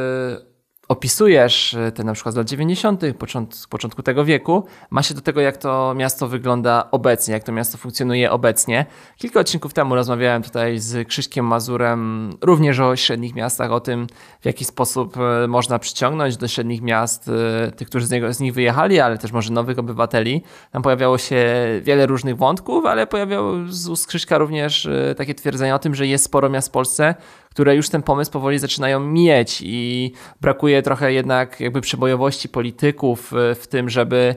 opisujesz 0.94 1.74
e, 1.74 1.92
te 1.92 2.04
na 2.04 2.14
przykład 2.14 2.34
z 2.34 2.38
lat 2.38 2.48
90., 2.48 3.02
początku, 3.20 3.70
początku 3.70 4.04
tego 4.04 4.26
wieku, 4.26 4.66
ma 4.90 5.04
się 5.04 5.14
do 5.14 5.22
tego, 5.22 5.42
jak 5.42 5.58
to 5.58 5.94
miasto 5.96 6.28
wygląda 6.28 6.88
obecnie, 6.92 7.34
jak 7.34 7.44
to 7.44 7.52
miasto 7.52 7.78
funkcjonuje 7.78 8.32
obecnie. 8.32 8.86
Kilka 9.18 9.40
odcinków 9.40 9.74
temu 9.74 9.96
rozmawiałem 9.96 10.44
tutaj 10.44 10.80
z 10.80 11.08
Krzyśkiem 11.08 11.46
Mazurem 11.46 12.30
również 12.42 12.80
o 12.80 12.96
średnich 12.96 13.36
miastach, 13.36 13.72
o 13.72 13.80
tym, 13.80 14.08
w 14.42 14.46
jaki 14.46 14.66
sposób 14.66 15.18
e, 15.18 15.48
można 15.48 15.80
przyciągnąć 15.80 16.38
do 16.38 16.48
średnich 16.48 16.82
miast 16.82 17.30
e, 17.68 17.72
tych, 17.72 17.88
którzy 17.88 18.06
z, 18.06 18.12
niego, 18.12 18.34
z 18.34 18.40
nich 18.40 18.54
wyjechali, 18.54 19.00
ale 19.00 19.18
też 19.18 19.32
może 19.32 19.54
nowych 19.54 19.80
obywateli. 19.80 20.44
Tam 20.72 20.82
pojawiało 20.82 21.18
się 21.18 21.46
wiele 21.82 22.06
różnych 22.06 22.38
wątków, 22.38 22.86
ale 22.86 23.08
pojawiało 23.08 23.54
z 23.70 23.88
ust 23.88 24.08
Krzyśka 24.08 24.38
również 24.38 24.90
takie 25.18 25.36
twierdzenia 25.36 25.76
o 25.76 25.80
tym, 25.80 25.96
że 25.96 26.08
jest 26.08 26.26
sporo 26.26 26.50
miast 26.50 26.68
w 26.68 26.72
Polsce, 26.72 27.16
które 27.54 27.76
już 27.76 27.90
ten 27.90 28.04
pomysł 28.04 28.32
powoli 28.32 28.60
zaczynają 28.60 29.00
mieć 29.00 29.62
i 29.66 30.12
brakuje 30.42 30.82
trochę 30.82 31.14
jednak 31.14 31.60
jakby 31.60 31.82
przebojowości 31.82 32.50
polityków 32.50 33.34
e, 33.34 33.56
w 33.56 33.68
tym, 33.68 33.90
żeby 33.90 34.36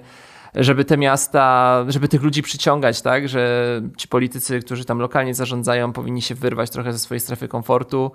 żeby 0.56 0.84
te 0.84 0.96
miasta, 0.96 1.84
żeby 1.88 2.08
tych 2.08 2.22
ludzi 2.22 2.42
przyciągać, 2.42 3.02
tak, 3.02 3.28
że 3.28 3.82
ci 3.96 4.08
politycy, 4.08 4.60
którzy 4.60 4.84
tam 4.84 4.98
lokalnie 4.98 5.34
zarządzają, 5.34 5.92
powinni 5.92 6.22
się 6.22 6.34
wyrwać 6.34 6.70
trochę 6.70 6.92
ze 6.92 6.98
swojej 6.98 7.20
strefy 7.20 7.48
komfortu 7.48 8.10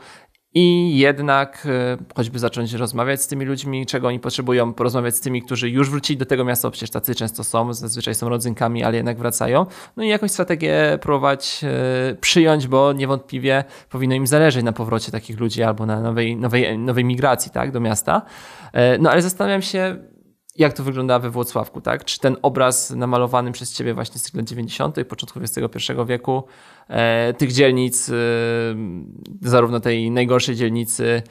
i 0.53 0.97
jednak 0.97 1.67
e, 1.69 1.97
choćby 2.15 2.39
zacząć 2.39 2.73
rozmawiać 2.73 3.21
z 3.21 3.27
tymi 3.27 3.45
ludźmi, 3.45 3.85
czego 3.85 4.07
oni 4.07 4.19
potrzebują, 4.19 4.73
porozmawiać 4.73 5.15
z 5.15 5.19
tymi, 5.19 5.41
którzy 5.41 5.69
już 5.69 5.89
wrócili 5.89 6.17
do 6.17 6.25
tego 6.25 6.45
miasta, 6.45 6.71
przecież 6.71 6.89
tacy 6.89 7.15
często 7.15 7.43
są, 7.43 7.73
zazwyczaj 7.73 8.15
są 8.15 8.29
rodzynkami, 8.29 8.83
ale 8.83 8.97
jednak 8.97 9.17
wracają. 9.17 9.65
No 9.97 10.03
i 10.03 10.07
jakąś 10.07 10.31
strategię 10.31 10.99
próbować 11.01 11.61
e, 11.63 12.15
przyjąć, 12.15 12.67
bo 12.67 12.93
niewątpliwie 12.93 13.63
powinno 13.89 14.15
im 14.15 14.27
zależeć 14.27 14.63
na 14.63 14.73
powrocie 14.73 15.11
takich 15.11 15.39
ludzi 15.39 15.63
albo 15.63 15.85
na 15.85 16.01
nowej, 16.01 16.35
nowej, 16.35 16.77
nowej 16.77 17.05
migracji 17.05 17.51
tak, 17.51 17.71
do 17.71 17.79
miasta. 17.79 18.21
E, 18.73 18.97
no 18.97 19.11
ale 19.11 19.21
zastanawiam 19.21 19.61
się, 19.61 19.97
jak 20.55 20.73
to 20.73 20.83
wygląda 20.83 21.19
we 21.19 21.29
Włocławku, 21.29 21.81
tak? 21.81 22.05
Czy 22.05 22.19
ten 22.19 22.37
obraz 22.41 22.89
namalowany 22.89 23.51
przez 23.51 23.73
ciebie 23.73 23.93
właśnie 23.93 24.19
z 24.19 24.33
lat 24.33 24.45
90., 24.45 25.03
początku 25.07 25.39
XXI 25.39 25.93
wieku, 26.07 26.43
e, 26.87 27.33
tych 27.33 27.51
dzielnic, 27.51 28.09
e, 28.09 28.13
zarówno 29.41 29.79
tej 29.79 30.11
najgorszej 30.11 30.55
dzielnicy 30.55 31.21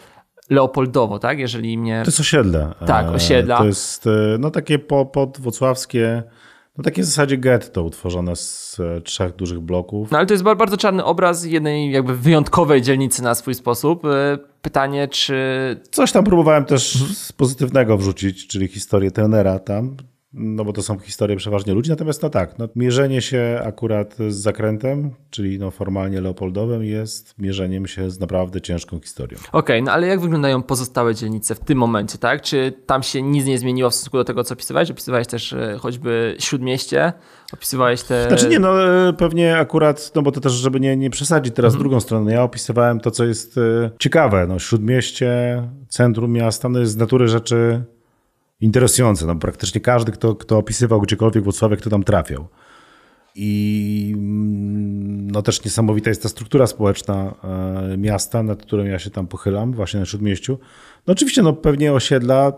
Leopoldowo, 0.50 1.18
tak? 1.18 1.38
Jeżeli 1.38 1.78
mnie... 1.78 2.00
To 2.04 2.08
jest 2.08 2.20
osiedle. 2.20 2.74
Tak, 2.86 3.06
e, 3.06 3.10
osiedla. 3.10 3.58
To 3.58 3.64
jest 3.64 4.08
no 4.38 4.50
takie 4.50 4.78
po, 4.78 5.06
podwłocławskie 5.06 6.22
no 6.78 6.84
takie 6.84 7.02
w 7.02 7.04
zasadzie 7.04 7.36
getto 7.36 7.82
utworzone 7.82 8.36
z 8.36 8.80
e, 8.80 9.00
trzech 9.00 9.36
dużych 9.36 9.60
bloków. 9.60 10.10
No 10.10 10.18
ale 10.18 10.26
to 10.26 10.34
jest 10.34 10.44
bardzo 10.44 10.76
czarny 10.76 11.04
obraz 11.04 11.44
jednej 11.44 11.90
jakby 11.92 12.16
wyjątkowej 12.16 12.82
dzielnicy 12.82 13.22
na 13.22 13.34
swój 13.34 13.54
sposób. 13.54 14.04
E, 14.04 14.38
pytanie, 14.62 15.08
czy... 15.08 15.36
Coś 15.90 16.12
tam 16.12 16.24
próbowałem 16.24 16.64
też 16.64 16.92
z 17.14 17.32
pozytywnego 17.32 17.98
wrzucić, 17.98 18.46
czyli 18.46 18.68
historię 18.68 19.10
tenera 19.10 19.58
tam 19.58 19.96
no 20.32 20.64
bo 20.64 20.72
to 20.72 20.82
są 20.82 20.98
historie 20.98 21.36
przeważnie 21.36 21.74
ludzi. 21.74 21.90
Natomiast 21.90 22.22
no 22.22 22.30
tak, 22.30 22.58
no, 22.58 22.68
mierzenie 22.76 23.22
się 23.22 23.60
akurat 23.64 24.16
z 24.28 24.34
zakrętem, 24.34 25.10
czyli 25.30 25.58
no 25.58 25.70
formalnie 25.70 26.20
Leopoldowem 26.20 26.84
jest 26.84 27.34
mierzeniem 27.38 27.86
się 27.86 28.10
z 28.10 28.20
naprawdę 28.20 28.60
ciężką 28.60 29.00
historią. 29.00 29.38
Okej, 29.38 29.50
okay, 29.52 29.82
no 29.82 29.92
ale 29.92 30.06
jak 30.06 30.20
wyglądają 30.20 30.62
pozostałe 30.62 31.14
dzielnice 31.14 31.54
w 31.54 31.60
tym 31.60 31.78
momencie, 31.78 32.18
tak? 32.18 32.42
Czy 32.42 32.72
tam 32.86 33.02
się 33.02 33.22
nic 33.22 33.46
nie 33.46 33.58
zmieniło 33.58 33.90
w 33.90 33.94
stosunku 33.94 34.16
do 34.16 34.24
tego, 34.24 34.44
co 34.44 34.54
opisywałeś? 34.54 34.90
Opisywałeś 34.90 35.26
też 35.26 35.52
e, 35.52 35.76
choćby 35.80 36.36
Śródmieście, 36.38 37.12
opisywałeś 37.52 38.02
te... 38.02 38.28
Znaczy 38.28 38.48
nie, 38.48 38.58
no 38.58 38.84
e, 39.08 39.12
pewnie 39.12 39.56
akurat, 39.56 40.12
no 40.14 40.22
bo 40.22 40.32
to 40.32 40.40
też, 40.40 40.52
żeby 40.52 40.80
nie, 40.80 40.96
nie 40.96 41.10
przesadzić 41.10 41.54
teraz 41.54 41.72
mhm. 41.72 41.82
drugą 41.82 42.00
stronę, 42.00 42.32
ja 42.32 42.42
opisywałem 42.42 43.00
to, 43.00 43.10
co 43.10 43.24
jest 43.24 43.58
e, 43.58 43.90
ciekawe, 43.98 44.46
no 44.46 44.58
Śródmieście, 44.58 45.62
centrum 45.88 46.32
miasta, 46.32 46.68
no 46.68 46.78
jest 46.78 46.92
z 46.92 46.96
natury 46.96 47.28
rzeczy 47.28 47.84
interesujące. 48.60 49.26
No, 49.26 49.36
praktycznie 49.36 49.80
każdy, 49.80 50.12
kto, 50.12 50.34
kto 50.34 50.58
opisywał 50.58 51.00
gdziekolwiek 51.00 51.44
Włocławek, 51.44 51.80
to 51.80 51.90
tam 51.90 52.02
trafiał. 52.02 52.48
I 53.34 54.12
mm, 54.16 55.30
no 55.30 55.42
też 55.42 55.64
niesamowita 55.64 56.10
jest 56.10 56.22
ta 56.22 56.28
struktura 56.28 56.66
społeczna 56.66 57.34
e, 57.92 57.96
miasta, 57.96 58.42
nad 58.42 58.62
którą 58.62 58.84
ja 58.84 58.98
się 58.98 59.10
tam 59.10 59.26
pochylam, 59.26 59.72
właśnie 59.72 60.00
na 60.00 60.06
Śródmieściu. 60.06 60.58
No 61.06 61.12
oczywiście, 61.12 61.42
no 61.42 61.52
pewnie 61.52 61.92
osiedla, 61.92 62.52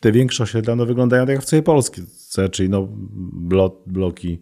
te 0.00 0.12
większe 0.12 0.42
osiedla, 0.42 0.76
no 0.76 0.86
wyglądają 0.86 1.26
tak 1.26 1.34
jak 1.34 1.42
w 1.42 1.46
całej 1.46 1.62
Polsce, 1.62 2.48
czyli 2.48 2.68
no 2.68 2.88
blok, 3.32 3.82
bloki, 3.86 4.40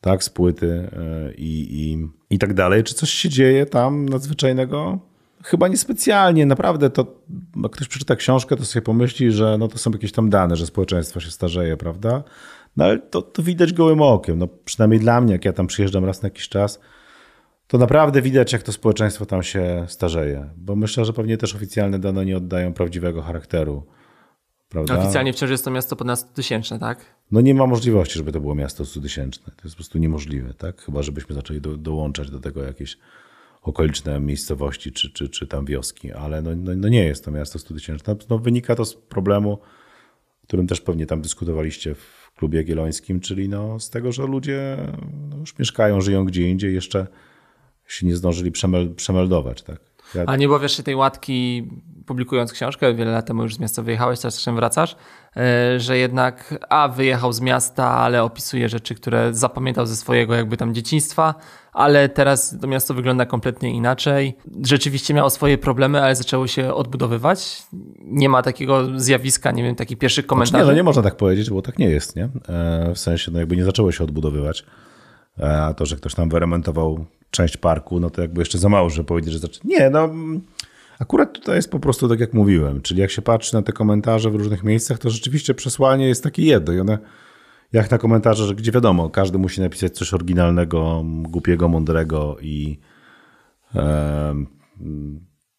tak, 0.00 0.24
z 0.24 0.30
płyty 0.30 0.88
e, 0.92 1.34
i, 1.34 1.82
i, 1.82 2.08
i 2.30 2.38
tak 2.38 2.54
dalej. 2.54 2.84
Czy 2.84 2.94
coś 2.94 3.10
się 3.10 3.28
dzieje 3.28 3.66
tam 3.66 4.08
nadzwyczajnego? 4.08 5.11
Chyba 5.44 5.68
niespecjalnie, 5.68 6.46
naprawdę 6.46 6.90
to, 6.90 7.20
jak 7.62 7.72
ktoś 7.72 7.88
przeczyta 7.88 8.16
książkę, 8.16 8.56
to 8.56 8.64
sobie 8.64 8.82
pomyśli, 8.82 9.32
że 9.32 9.58
no 9.58 9.68
to 9.68 9.78
są 9.78 9.90
jakieś 9.90 10.12
tam 10.12 10.30
dane, 10.30 10.56
że 10.56 10.66
społeczeństwo 10.66 11.20
się 11.20 11.30
starzeje, 11.30 11.76
prawda? 11.76 12.22
No 12.76 12.84
ale 12.84 12.98
to, 12.98 13.22
to 13.22 13.42
widać 13.42 13.72
gołym 13.72 14.02
okiem, 14.02 14.38
no 14.38 14.48
przynajmniej 14.64 15.00
dla 15.00 15.20
mnie, 15.20 15.32
jak 15.32 15.44
ja 15.44 15.52
tam 15.52 15.66
przyjeżdżam 15.66 16.04
raz 16.04 16.22
na 16.22 16.26
jakiś 16.26 16.48
czas, 16.48 16.80
to 17.66 17.78
naprawdę 17.78 18.22
widać, 18.22 18.52
jak 18.52 18.62
to 18.62 18.72
społeczeństwo 18.72 19.26
tam 19.26 19.42
się 19.42 19.84
starzeje, 19.88 20.48
bo 20.56 20.76
myślę, 20.76 21.04
że 21.04 21.12
pewnie 21.12 21.36
też 21.36 21.54
oficjalne 21.54 21.98
dane 21.98 22.24
nie 22.24 22.36
oddają 22.36 22.72
prawdziwego 22.72 23.22
charakteru. 23.22 23.86
Prawda? 24.68 24.98
Oficjalnie 24.98 25.32
wciąż 25.32 25.50
jest 25.50 25.64
to 25.64 25.70
miasto 25.70 25.96
ponad 25.96 26.18
100 26.18 26.32
tysięczne, 26.34 26.78
tak? 26.78 26.98
No 27.30 27.40
nie 27.40 27.54
ma 27.54 27.66
możliwości, 27.66 28.18
żeby 28.18 28.32
to 28.32 28.40
było 28.40 28.54
miasto 28.54 28.84
100 28.84 29.00
tysięczne. 29.00 29.44
To 29.44 29.62
jest 29.64 29.74
po 29.74 29.78
prostu 29.78 29.98
niemożliwe, 29.98 30.54
tak? 30.54 30.80
Chyba, 30.80 31.02
żebyśmy 31.02 31.34
zaczęli 31.34 31.60
do, 31.60 31.76
dołączać 31.76 32.30
do 32.30 32.40
tego 32.40 32.62
jakieś 32.62 32.98
okoliczne 33.62 34.20
miejscowości 34.20 34.92
czy, 34.92 35.12
czy, 35.12 35.28
czy 35.28 35.46
tam 35.46 35.64
wioski, 35.64 36.12
ale 36.12 36.42
no, 36.42 36.50
no, 36.56 36.72
no 36.76 36.88
nie 36.88 37.04
jest 37.04 37.24
to 37.24 37.30
miasto 37.30 37.58
studyjne. 37.58 37.98
No, 38.30 38.38
wynika 38.38 38.74
to 38.74 38.84
z 38.84 38.94
problemu, 38.94 39.52
o 39.52 40.46
którym 40.46 40.66
też 40.66 40.80
pewnie 40.80 41.06
tam 41.06 41.22
dyskutowaliście 41.22 41.94
w 41.94 42.32
klubie 42.36 42.58
jagiellońskim, 42.58 43.20
czyli 43.20 43.48
no 43.48 43.80
z 43.80 43.90
tego, 43.90 44.12
że 44.12 44.26
ludzie 44.26 44.76
no 45.30 45.36
już 45.36 45.58
mieszkają, 45.58 46.00
żyją 46.00 46.24
gdzie 46.24 46.50
indziej, 46.50 46.74
jeszcze 46.74 47.06
się 47.86 48.06
nie 48.06 48.16
zdążyli 48.16 48.52
przemel 48.52 48.94
przemeldować. 48.94 49.62
Tak? 49.62 49.91
Ja... 50.14 50.24
A 50.26 50.36
nie 50.36 50.46
obawiasz 50.46 50.76
się 50.76 50.82
tej 50.82 50.94
łatki, 50.94 51.68
publikując 52.06 52.52
książkę, 52.52 52.94
wiele 52.94 53.12
lat 53.12 53.26
temu 53.26 53.42
już 53.42 53.54
z 53.54 53.58
miasta 53.58 53.82
wyjechałeś, 53.82 54.20
teraz 54.20 54.38
czasem 54.38 54.56
wracasz, 54.56 54.96
e, 55.36 55.80
że 55.80 55.98
jednak 55.98 56.54
a 56.68 56.88
wyjechał 56.88 57.32
z 57.32 57.40
miasta, 57.40 57.90
ale 57.90 58.22
opisuje 58.22 58.68
rzeczy, 58.68 58.94
które 58.94 59.34
zapamiętał 59.34 59.86
ze 59.86 59.96
swojego 59.96 60.34
jakby 60.34 60.56
tam 60.56 60.74
dzieciństwa, 60.74 61.34
ale 61.72 62.08
teraz 62.08 62.58
to 62.60 62.66
miasto 62.66 62.94
wygląda 62.94 63.26
kompletnie 63.26 63.70
inaczej. 63.70 64.36
Rzeczywiście 64.66 65.14
miało 65.14 65.30
swoje 65.30 65.58
problemy, 65.58 66.02
ale 66.02 66.16
zaczęło 66.16 66.46
się 66.46 66.74
odbudowywać. 66.74 67.62
Nie 68.02 68.28
ma 68.28 68.42
takiego 68.42 69.00
zjawiska, 69.00 69.50
nie 69.50 69.62
wiem, 69.62 69.74
takich 69.74 69.98
pierwszych 69.98 70.26
komentarzy. 70.26 70.50
Znaczy 70.50 70.64
nie, 70.64 70.70
no 70.70 70.76
nie 70.76 70.82
można 70.82 71.02
tak 71.02 71.16
powiedzieć, 71.16 71.50
bo 71.50 71.62
tak 71.62 71.78
nie 71.78 71.90
jest, 71.90 72.16
nie? 72.16 72.28
E, 72.48 72.92
w 72.94 72.98
sensie, 72.98 73.30
no 73.30 73.38
jakby 73.38 73.56
nie 73.56 73.64
zaczęło 73.64 73.92
się 73.92 74.04
odbudowywać. 74.04 74.64
E, 75.38 75.62
a 75.62 75.74
to, 75.74 75.86
że 75.86 75.96
ktoś 75.96 76.14
tam 76.14 76.28
wyremontował 76.28 77.04
część 77.30 77.56
parku, 77.56 78.00
no 78.00 78.10
to 78.10 78.22
jakby 78.22 78.40
jeszcze 78.40 78.58
za 78.58 78.68
mało, 78.68 78.90
żeby 78.90 79.06
powiedzieć, 79.06 79.32
że 79.32 79.38
zaczyna. 79.38 79.64
Nie, 79.64 79.90
no 79.90 80.10
akurat 80.98 81.32
tutaj 81.32 81.56
jest 81.56 81.70
po 81.70 81.80
prostu 81.80 82.08
tak, 82.08 82.20
jak 82.20 82.34
mówiłem, 82.34 82.80
czyli 82.82 83.00
jak 83.00 83.10
się 83.10 83.22
patrzy 83.22 83.54
na 83.54 83.62
te 83.62 83.72
komentarze 83.72 84.30
w 84.30 84.34
różnych 84.34 84.64
miejscach, 84.64 84.98
to 84.98 85.10
rzeczywiście 85.10 85.54
przesłanie 85.54 86.08
jest 86.08 86.22
takie 86.22 86.42
jedno 86.42 86.72
i 86.72 86.80
one 86.80 86.98
jak 87.72 87.90
na 87.90 87.98
komentarze, 87.98 88.46
że 88.46 88.54
gdzie 88.54 88.72
wiadomo, 88.72 89.10
każdy 89.10 89.38
musi 89.38 89.60
napisać 89.60 89.92
coś 89.92 90.14
oryginalnego, 90.14 91.04
głupiego, 91.04 91.68
mądrego 91.68 92.36
i 92.40 92.78
e, 93.74 94.34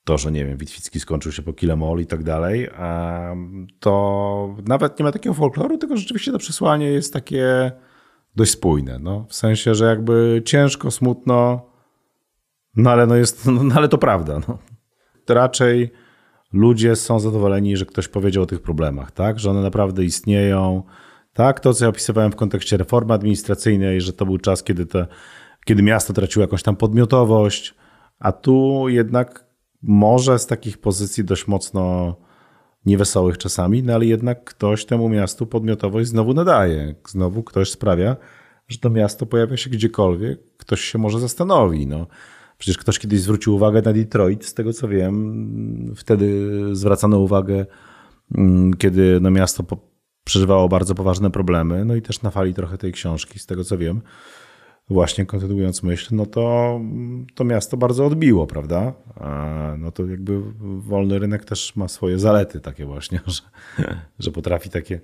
to, 0.04 0.18
że 0.18 0.32
nie 0.32 0.46
wiem, 0.46 0.58
Witwicki 0.58 1.00
skończył 1.00 1.32
się 1.32 1.42
po 1.42 1.54
Kilemol 1.54 2.00
i 2.00 2.06
tak 2.06 2.24
dalej, 2.24 2.64
e, 2.64 3.36
to 3.80 4.56
nawet 4.68 5.00
nie 5.00 5.06
ma 5.06 5.12
takiego 5.12 5.34
folkloru, 5.34 5.78
tylko 5.78 5.98
rzeczywiście 5.98 6.32
to 6.32 6.38
przesłanie 6.38 6.86
jest 6.86 7.14
takie 7.14 7.72
dość 8.36 8.52
spójne. 8.52 9.00
No, 9.00 9.26
w 9.30 9.36
sensie, 9.36 9.76
że 9.76 9.86
jakby 9.86 10.42
ciężko, 10.46 10.92
smutno, 10.92 11.62
no 12.76 12.92
ale, 12.92 13.08
no 13.08 13.16
jest, 13.16 13.46
no, 13.46 13.76
ale 13.76 13.88
to 13.88 13.98
prawda. 13.98 14.40
No. 14.48 14.58
To 15.26 15.34
raczej 15.34 15.92
ludzie 16.54 16.96
są 16.96 17.20
zadowoleni, 17.20 17.78
że 17.78 17.86
ktoś 17.86 18.08
powiedział 18.08 18.44
o 18.44 18.46
tych 18.46 18.62
problemach, 18.62 19.12
tak? 19.12 19.40
że 19.40 19.52
one 19.52 19.62
naprawdę 19.62 20.04
istnieją. 20.04 20.84
Tak, 21.34 21.60
to 21.60 21.74
co 21.74 21.86
ja 21.86 21.90
opisywałem 21.90 22.32
w 22.32 22.36
kontekście 22.36 22.78
reformy 22.78 23.14
administracyjnej, 23.14 24.02
że 24.02 24.14
to 24.14 24.26
był 24.26 24.38
czas, 24.38 24.64
kiedy, 24.64 24.86
te, 24.86 25.08
kiedy 25.66 25.84
miasto 25.84 26.14
traciło 26.14 26.44
jakąś 26.44 26.64
tam 26.64 26.76
podmiotowość, 26.76 27.76
a 28.20 28.32
tu 28.32 28.86
jednak 28.90 29.46
może 29.82 30.40
z 30.40 30.48
takich 30.48 30.78
pozycji 30.78 31.24
dość 31.24 31.48
mocno 31.48 32.16
niewesołych 32.86 33.38
czasami, 33.38 33.84
no 33.84 33.94
ale 33.94 34.06
jednak 34.06 34.44
ktoś 34.44 34.86
temu 34.86 35.10
miastu 35.10 35.48
podmiotowość 35.48 36.10
znowu 36.10 36.34
nadaje. 36.34 36.96
Znowu 37.08 37.44
ktoś 37.44 37.72
sprawia, 37.72 38.16
że 38.68 38.78
to 38.78 38.90
miasto 38.90 39.26
pojawia 39.26 39.58
się 39.58 39.70
gdziekolwiek, 39.70 40.40
ktoś 40.58 40.82
się 40.82 40.98
może 40.98 41.20
zastanowi. 41.20 41.88
No. 41.88 42.08
Przecież 42.58 42.78
ktoś 42.78 43.00
kiedyś 43.00 43.22
zwrócił 43.22 43.56
uwagę 43.56 43.82
na 43.82 43.94
Detroit, 43.94 44.46
z 44.46 44.54
tego 44.54 44.74
co 44.74 44.88
wiem, 44.88 45.94
wtedy 45.96 46.50
zwracano 46.72 47.20
uwagę, 47.20 47.66
mm, 48.36 48.74
kiedy 48.74 49.20
no 49.22 49.32
miasto 49.32 49.64
przeżywało 50.24 50.70
bardzo 50.70 50.96
poważne 50.96 51.32
problemy, 51.32 51.86
no 51.86 51.96
i 51.96 52.02
też 52.02 52.22
na 52.22 52.32
fali 52.32 52.54
trochę 52.54 52.78
tej 52.78 52.92
książki, 52.92 53.40
z 53.40 53.46
tego 53.46 53.64
co 53.64 53.78
wiem. 53.78 54.02
Właśnie 54.90 55.26
kontynuując 55.26 55.84
myśl, 55.84 56.16
no 56.16 56.26
to 56.26 56.80
to 57.36 57.44
miasto 57.44 57.78
bardzo 57.78 58.06
odbiło, 58.06 58.48
prawda? 58.48 58.94
No 59.78 59.92
to 59.92 60.06
jakby 60.06 60.42
wolny 60.80 61.20
rynek 61.20 61.46
też 61.46 61.76
ma 61.76 61.88
swoje 61.88 62.20
zalety 62.20 62.60
takie 62.60 62.86
właśnie, 62.86 63.20
że, 63.28 63.42
że 64.20 64.32
potrafi 64.32 64.70
takie 64.70 65.02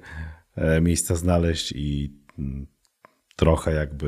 e, 0.56 0.82
miejsca 0.82 1.16
znaleźć 1.16 1.72
i 1.76 2.14
mm, 2.40 2.68
trochę 3.40 3.74
jakby 3.74 4.08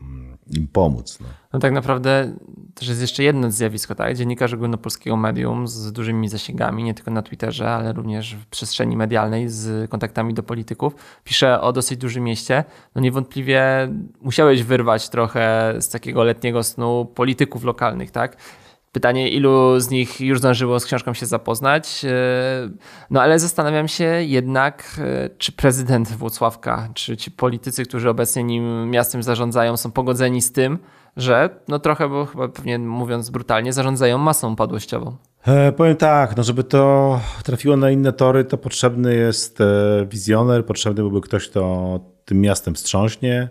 mm, 0.00 0.38
im 0.50 0.68
pomóc. 0.68 1.18
No. 1.20 1.26
no 1.52 1.58
tak 1.58 1.72
naprawdę 1.72 2.34
też 2.74 2.88
jest 2.88 3.00
jeszcze 3.00 3.22
jedno 3.22 3.50
zjawisko, 3.50 3.94
tak? 3.94 4.16
Dziennikarz 4.16 4.52
ogólnopolskiego 4.52 5.16
medium 5.16 5.68
z 5.68 5.92
dużymi 5.92 6.28
zasięgami, 6.28 6.84
nie 6.84 6.94
tylko 6.94 7.10
na 7.10 7.22
Twitterze, 7.22 7.70
ale 7.70 7.92
również 7.92 8.34
w 8.34 8.46
przestrzeni 8.46 8.96
medialnej 8.96 9.48
z 9.48 9.90
kontaktami 9.90 10.34
do 10.34 10.42
polityków, 10.42 10.94
pisze 11.24 11.60
o 11.60 11.72
dosyć 11.72 11.98
dużym 11.98 12.24
mieście. 12.24 12.64
No 12.94 13.02
niewątpliwie 13.02 13.88
musiałeś 14.20 14.62
wyrwać 14.62 15.08
trochę 15.08 15.74
z 15.78 15.88
takiego 15.88 16.24
letniego 16.24 16.62
snu 16.62 17.04
polityków 17.14 17.64
lokalnych, 17.64 18.10
tak? 18.10 18.36
Pytanie, 18.92 19.30
ilu 19.30 19.80
z 19.80 19.90
nich 19.90 20.20
już 20.20 20.38
zdążyło 20.38 20.80
z 20.80 20.84
książką 20.84 21.14
się 21.14 21.26
zapoznać. 21.26 22.04
E, 22.04 22.10
no 23.10 23.22
ale 23.22 23.38
zastanawiam 23.38 23.88
się 23.88 24.04
jednak, 24.04 24.84
e, 24.98 25.30
czy 25.38 25.52
prezydent 25.52 26.08
Włocławka, 26.08 26.88
czy 26.94 27.16
ci 27.16 27.30
politycy, 27.30 27.84
którzy 27.84 28.10
obecnie 28.10 28.44
nim 28.44 28.90
miastem 28.90 29.22
zarządzają, 29.22 29.76
są 29.76 29.90
pogodzeni 29.90 30.42
z 30.42 30.52
tym, 30.52 30.78
że 31.16 31.50
no 31.68 31.78
trochę, 31.78 32.08
bo 32.08 32.26
chyba 32.26 32.48
pewnie 32.48 32.78
mówiąc 32.78 33.30
brutalnie, 33.30 33.72
zarządzają 33.72 34.18
masą 34.18 34.52
upadłościową. 34.52 35.16
E, 35.46 35.72
powiem 35.72 35.96
tak, 35.96 36.36
no 36.36 36.42
żeby 36.42 36.64
to 36.64 37.20
trafiło 37.44 37.76
na 37.76 37.90
inne 37.90 38.12
tory, 38.12 38.44
to 38.44 38.58
potrzebny 38.58 39.14
jest 39.14 39.60
e, 39.60 39.64
wizjoner, 40.10 40.66
potrzebny 40.66 41.02
byłby 41.02 41.20
ktoś, 41.20 41.48
kto 41.48 42.00
tym 42.24 42.40
miastem 42.40 42.74
wstrząśnie, 42.74 43.48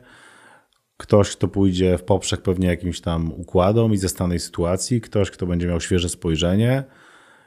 ktoś, 1.01 1.35
kto 1.35 1.47
pójdzie 1.47 1.97
w 1.97 2.03
poprzek 2.03 2.41
pewnie 2.41 2.67
jakimś 2.67 3.01
tam 3.01 3.31
układom 3.31 3.93
i 3.93 3.97
zastanej 3.97 4.39
sytuacji, 4.39 5.01
ktoś, 5.01 5.31
kto 5.31 5.45
będzie 5.45 5.67
miał 5.67 5.81
świeże 5.81 6.09
spojrzenie 6.09 6.83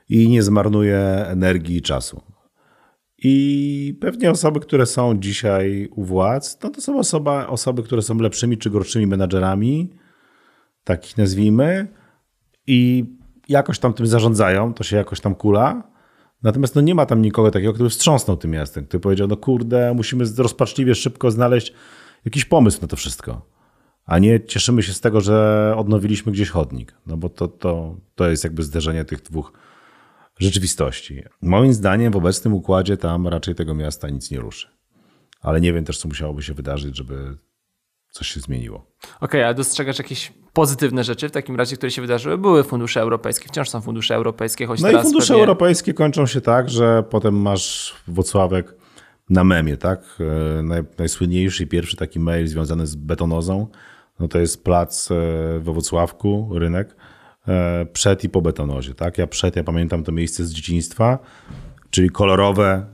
i 0.09 0.29
nie 0.29 0.43
zmarnuje 0.43 0.99
energii 1.27 1.77
i 1.77 1.83
czasu. 1.83 2.21
I 3.19 3.99
pewnie 4.01 4.31
osoby, 4.31 4.61
które 4.61 4.87
są 4.87 5.19
dzisiaj 5.19 5.89
u 5.97 6.05
władz, 6.05 6.59
no 6.63 6.71
to 6.71 6.81
są 6.81 6.99
osoba, 6.99 7.47
osoby, 7.47 7.83
które 7.83 8.03
są 8.03 8.19
lepszymi 8.19 8.59
czy 8.59 8.71
gorszymi 8.71 9.07
menadżerami, 9.07 9.91
takich 10.85 11.19
nazwijmy, 11.19 11.89
i 12.67 13.05
jakoś 13.49 13.79
tam 13.79 13.93
tym 13.93 14.07
zarządzają, 14.07 14.75
to 14.75 14.85
się 14.85 14.97
jakoś 14.97 15.21
tam 15.21 15.35
kula. 15.35 15.83
Natomiast 16.43 16.75
no 16.75 16.81
nie 16.81 16.95
ma 16.95 17.07
tam 17.07 17.23
nikogo 17.23 17.51
takiego, 17.51 17.73
kto 17.73 17.85
by 17.85 17.91
wstrząsnął 17.91 18.37
tym 18.37 18.51
miastem, 18.51 18.87
który 18.87 19.01
powiedział, 19.01 19.29
no 19.29 19.37
kurde, 19.37 19.95
musimy 19.95 20.25
rozpaczliwie 20.39 20.95
szybko 20.95 21.31
znaleźć 21.31 21.73
jakiś 22.25 22.45
pomysł 22.45 22.79
na 22.83 22.89
to 22.89 22.97
wszystko. 22.97 23.47
A 24.07 24.19
nie 24.19 24.45
cieszymy 24.45 24.83
się 24.83 24.93
z 24.93 25.01
tego, 25.01 25.21
że 25.21 25.75
odnowiliśmy 25.77 26.33
gdzieś 26.33 26.51
chodnik. 26.51 26.95
No 27.07 27.17
bo 27.17 27.29
to, 27.29 27.49
to, 27.49 27.97
to 28.15 28.31
jest 28.31 28.45
jakby 28.45 28.63
zderzenie 28.63 29.05
tych 29.05 29.23
dwóch 29.23 29.53
rzeczywistości. 30.39 31.23
Moim 31.43 31.75
zdaniem 31.75 32.13
w 32.13 32.17
obecnym 32.17 32.55
układzie 32.55 32.97
tam 32.97 33.29
raczej 33.29 33.55
tego 33.55 33.75
miasta 33.75 34.09
nic 34.09 34.31
nie 34.31 34.41
ruszy. 34.41 34.69
Ale 35.41 35.61
nie 35.61 35.73
wiem 35.73 35.85
też, 35.85 35.99
co 35.99 36.09
musiałoby 36.09 36.43
się 36.43 36.55
wydarzyć, 36.55 36.97
żeby 36.97 37.37
coś 38.11 38.29
się 38.29 38.41
zmieniło. 38.41 38.77
Okej, 38.77 39.21
okay, 39.21 39.47
a 39.47 39.55
dostrzegasz 39.55 39.99
jakieś 39.99 40.33
pozytywne 40.53 41.05
rzeczy 41.05 41.29
w 41.29 41.33
takim 41.33 41.57
razie, 41.57 41.77
które 41.77 41.91
się 41.91 42.03
wydarzyły? 42.03 42.39
Były 42.39 42.65
fundusze 42.65 43.01
europejskie, 43.01 43.49
wciąż 43.49 43.71
są 43.71 43.81
fundusze 43.81 44.15
europejskie, 44.15 44.67
choć 44.67 44.81
No 44.81 44.91
i 44.91 45.03
fundusze 45.03 45.29
pewnie... 45.29 45.43
europejskie 45.43 45.95
kończą 45.95 46.27
się 46.27 46.41
tak, 46.41 46.71
że 46.71 47.03
potem 47.11 47.35
masz 47.35 47.95
Wocławek 48.09 48.75
na 49.31 49.45
memie, 49.45 49.77
tak? 49.77 50.19
E, 50.21 50.63
naj, 50.63 50.83
najsłynniejszy 50.99 51.67
pierwszy 51.67 51.97
taki 51.97 52.21
mail 52.21 52.49
związany 52.49 52.87
z 52.87 52.97
betonozą, 52.97 53.67
no 54.21 54.29
to 54.29 54.39
jest 54.39 54.65
plac 54.65 55.11
e, 55.11 55.15
we 55.61 55.73
Wrocławku, 55.73 56.51
rynek, 56.53 56.97
e, 57.49 57.87
przed 57.93 58.25
i 58.25 58.29
po 58.29 58.43
betonozie, 58.43 58.95
tak? 58.95 59.19
Ja 59.19 59.27
przed, 59.27 59.57
ja 59.57 59.65
pamiętam 59.65 60.05
to 60.05 60.13
miejsce 60.13 60.45
z 60.45 60.53
dzieciństwa, 60.53 61.19
czyli 61.91 62.11
kolorowe, 62.11 62.87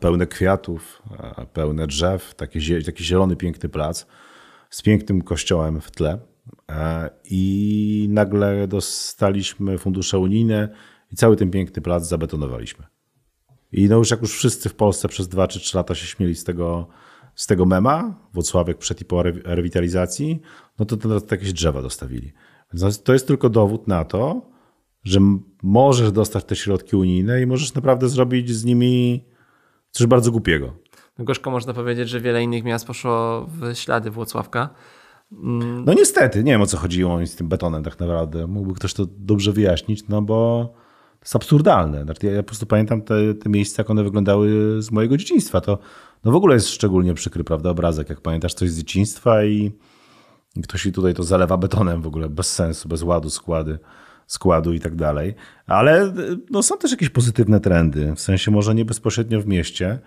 pełne 0.00 0.26
kwiatów, 0.26 1.02
pełne 1.52 1.86
drzew, 1.86 2.34
taki, 2.34 2.84
taki 2.84 3.04
zielony, 3.04 3.36
piękny 3.36 3.68
plac 3.68 4.06
z 4.70 4.82
pięknym 4.82 5.22
kościołem 5.22 5.80
w 5.80 5.90
tle. 5.90 6.18
I 7.24 8.06
nagle 8.10 8.68
dostaliśmy 8.68 9.78
fundusze 9.78 10.18
unijne 10.18 10.68
i 11.12 11.16
cały 11.16 11.36
ten 11.36 11.50
piękny 11.50 11.82
plac 11.82 12.08
zabetonowaliśmy. 12.08 12.84
I 13.74 13.88
no 13.88 13.96
już 13.96 14.10
jak 14.10 14.22
już 14.22 14.32
wszyscy 14.32 14.68
w 14.68 14.74
Polsce 14.74 15.08
przez 15.08 15.28
2 15.28 15.48
czy 15.48 15.60
3 15.60 15.76
lata 15.76 15.94
się 15.94 16.06
śmieli 16.06 16.34
z 16.34 16.44
tego, 16.44 16.86
z 17.34 17.46
tego 17.46 17.66
mema, 17.66 18.14
Włocławek 18.32 18.78
przed 18.78 19.00
i 19.00 19.04
po 19.04 19.22
rewitalizacji, 19.44 20.40
no 20.78 20.84
to 20.84 20.96
teraz 20.96 21.30
jakieś 21.30 21.52
drzewa 21.52 21.82
dostawili. 21.82 22.32
Więc 22.74 23.02
to 23.02 23.12
jest 23.12 23.26
tylko 23.26 23.48
dowód 23.48 23.88
na 23.88 24.04
to, 24.04 24.42
że 25.04 25.20
możesz 25.62 26.12
dostać 26.12 26.44
te 26.44 26.56
środki 26.56 26.96
unijne 26.96 27.42
i 27.42 27.46
możesz 27.46 27.74
naprawdę 27.74 28.08
zrobić 28.08 28.50
z 28.50 28.64
nimi 28.64 29.24
coś 29.90 30.06
bardzo 30.06 30.30
głupiego. 30.30 30.74
No 31.18 31.24
gorzko 31.24 31.50
można 31.50 31.74
powiedzieć, 31.74 32.08
że 32.08 32.20
wiele 32.20 32.42
innych 32.42 32.64
miast 32.64 32.86
poszło 32.86 33.46
w 33.46 33.74
ślady 33.74 34.10
Włocławka. 34.10 34.70
Mm. 35.32 35.84
No 35.84 35.94
niestety, 35.94 36.44
nie 36.44 36.52
wiem 36.52 36.62
o 36.62 36.66
co 36.66 36.76
chodziło 36.76 37.26
z 37.26 37.36
tym 37.36 37.48
betonem 37.48 37.84
tak 37.84 38.00
naprawdę. 38.00 38.46
Mógłby 38.46 38.74
ktoś 38.74 38.94
to 38.94 39.06
dobrze 39.06 39.52
wyjaśnić, 39.52 40.08
no 40.08 40.22
bo 40.22 40.72
jest 41.24 41.36
absurdalne. 41.36 42.04
Znaczy, 42.04 42.26
ja 42.26 42.42
po 42.42 42.46
prostu 42.46 42.66
pamiętam 42.66 43.02
te, 43.02 43.34
te 43.34 43.50
miejsca, 43.50 43.80
jak 43.82 43.90
one 43.90 44.04
wyglądały 44.04 44.76
z 44.82 44.90
mojego 44.90 45.16
dzieciństwa. 45.16 45.60
To 45.60 45.78
no 46.24 46.32
w 46.32 46.34
ogóle 46.34 46.54
jest 46.54 46.68
szczególnie 46.68 47.14
przykry, 47.14 47.44
prawda, 47.44 47.70
obrazek, 47.70 48.08
jak 48.08 48.20
pamiętasz 48.20 48.54
coś 48.54 48.70
z 48.70 48.78
dzieciństwa 48.78 49.44
i 49.44 49.72
ktoś 50.62 50.88
tutaj 50.94 51.14
to 51.14 51.22
zalewa 51.22 51.56
betonem 51.56 52.02
w 52.02 52.06
ogóle, 52.06 52.28
bez 52.28 52.52
sensu, 52.52 52.88
bez 52.88 53.02
ładu, 53.02 53.30
składy, 53.30 53.78
składu 54.26 54.72
i 54.72 54.80
tak 54.80 54.96
dalej. 54.96 55.34
Ale 55.66 56.12
no, 56.50 56.62
są 56.62 56.78
też 56.78 56.90
jakieś 56.90 57.08
pozytywne 57.08 57.60
trendy, 57.60 58.14
w 58.16 58.20
sensie 58.20 58.50
może 58.50 58.74
nie 58.74 58.84
bezpośrednio 58.84 59.40
w 59.40 59.46
mieście, 59.46 59.98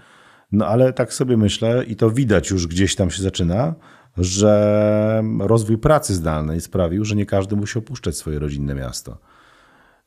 no 0.52 0.68
ale 0.68 0.94
tak 0.94 1.14
sobie 1.14 1.38
myślę 1.38 1.84
i 1.88 1.96
to 1.96 2.12
widać 2.12 2.50
już 2.50 2.68
gdzieś 2.68 2.96
tam 2.96 3.12
się 3.12 3.24
zaczyna, 3.24 3.76
że 4.18 5.24
rozwój 5.40 5.78
pracy 5.78 6.16
zdalnej 6.16 6.62
sprawił, 6.62 7.06
że 7.06 7.16
nie 7.16 7.26
każdy 7.26 7.56
musi 7.56 7.80
opuszczać 7.80 8.18
swoje 8.18 8.40
rodzinne 8.40 8.76
miasto. 8.76 9.18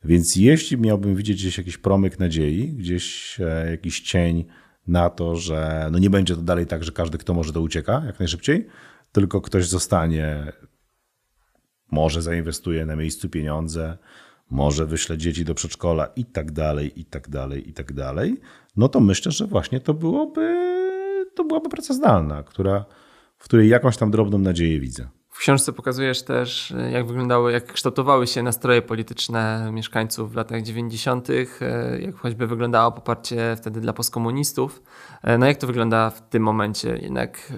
Więc 0.03 0.35
jeśli 0.35 0.77
miałbym 0.77 1.15
widzieć 1.15 1.41
gdzieś 1.41 1.57
jakiś 1.57 1.77
promyk 1.77 2.19
nadziei, 2.19 2.67
gdzieś 2.67 3.37
e, 3.39 3.71
jakiś 3.71 4.01
cień 4.01 4.45
na 4.87 5.09
to, 5.09 5.35
że 5.35 5.89
no 5.91 5.99
nie 5.99 6.09
będzie 6.09 6.35
to 6.35 6.41
dalej 6.41 6.65
tak, 6.65 6.83
że 6.83 6.91
każdy, 6.91 7.17
kto 7.17 7.33
może, 7.33 7.53
to 7.53 7.61
ucieka 7.61 8.03
jak 8.05 8.19
najszybciej, 8.19 8.67
tylko 9.11 9.41
ktoś 9.41 9.67
zostanie, 9.67 10.53
może 11.91 12.21
zainwestuje 12.21 12.85
na 12.85 12.95
miejscu 12.95 13.29
pieniądze, 13.29 13.97
może 14.49 14.85
wyśle 14.85 15.17
dzieci 15.17 15.45
do 15.45 15.55
przedszkola 15.55 16.05
i 16.15 16.25
tak 16.25 16.51
dalej, 16.51 16.99
i 16.99 17.05
tak 17.05 17.29
dalej, 17.29 17.69
i 17.69 17.73
tak 17.73 17.93
dalej, 17.93 18.41
no 18.77 18.89
to 18.89 18.99
myślę, 18.99 19.31
że 19.31 19.47
właśnie 19.47 19.79
to 19.79 19.93
byłoby, 19.93 20.55
to 21.35 21.43
byłaby 21.43 21.69
praca 21.69 21.93
zdalna, 21.93 22.43
która, 22.43 22.85
w 23.37 23.43
której 23.43 23.69
jakąś 23.69 23.97
tam 23.97 24.11
drobną 24.11 24.37
nadzieję 24.37 24.79
widzę. 24.79 25.09
Książce 25.41 25.73
pokazujesz 25.73 26.23
też, 26.23 26.73
jak 26.91 27.07
wyglądały, 27.07 27.51
jak 27.51 27.73
kształtowały 27.73 28.27
się 28.27 28.43
nastroje 28.43 28.81
polityczne 28.81 29.69
mieszkańców 29.73 30.31
w 30.31 30.35
latach 30.35 30.61
90., 30.61 31.27
jak 31.99 32.15
choćby 32.15 32.47
wyglądało 32.47 32.91
poparcie 32.91 33.55
wtedy 33.57 33.81
dla 33.81 33.93
postkomunistów. 33.93 34.83
No 35.39 35.45
jak 35.45 35.57
to 35.57 35.67
wygląda 35.67 36.09
w 36.09 36.29
tym 36.29 36.43
momencie? 36.43 36.97
Jednak 37.01 37.53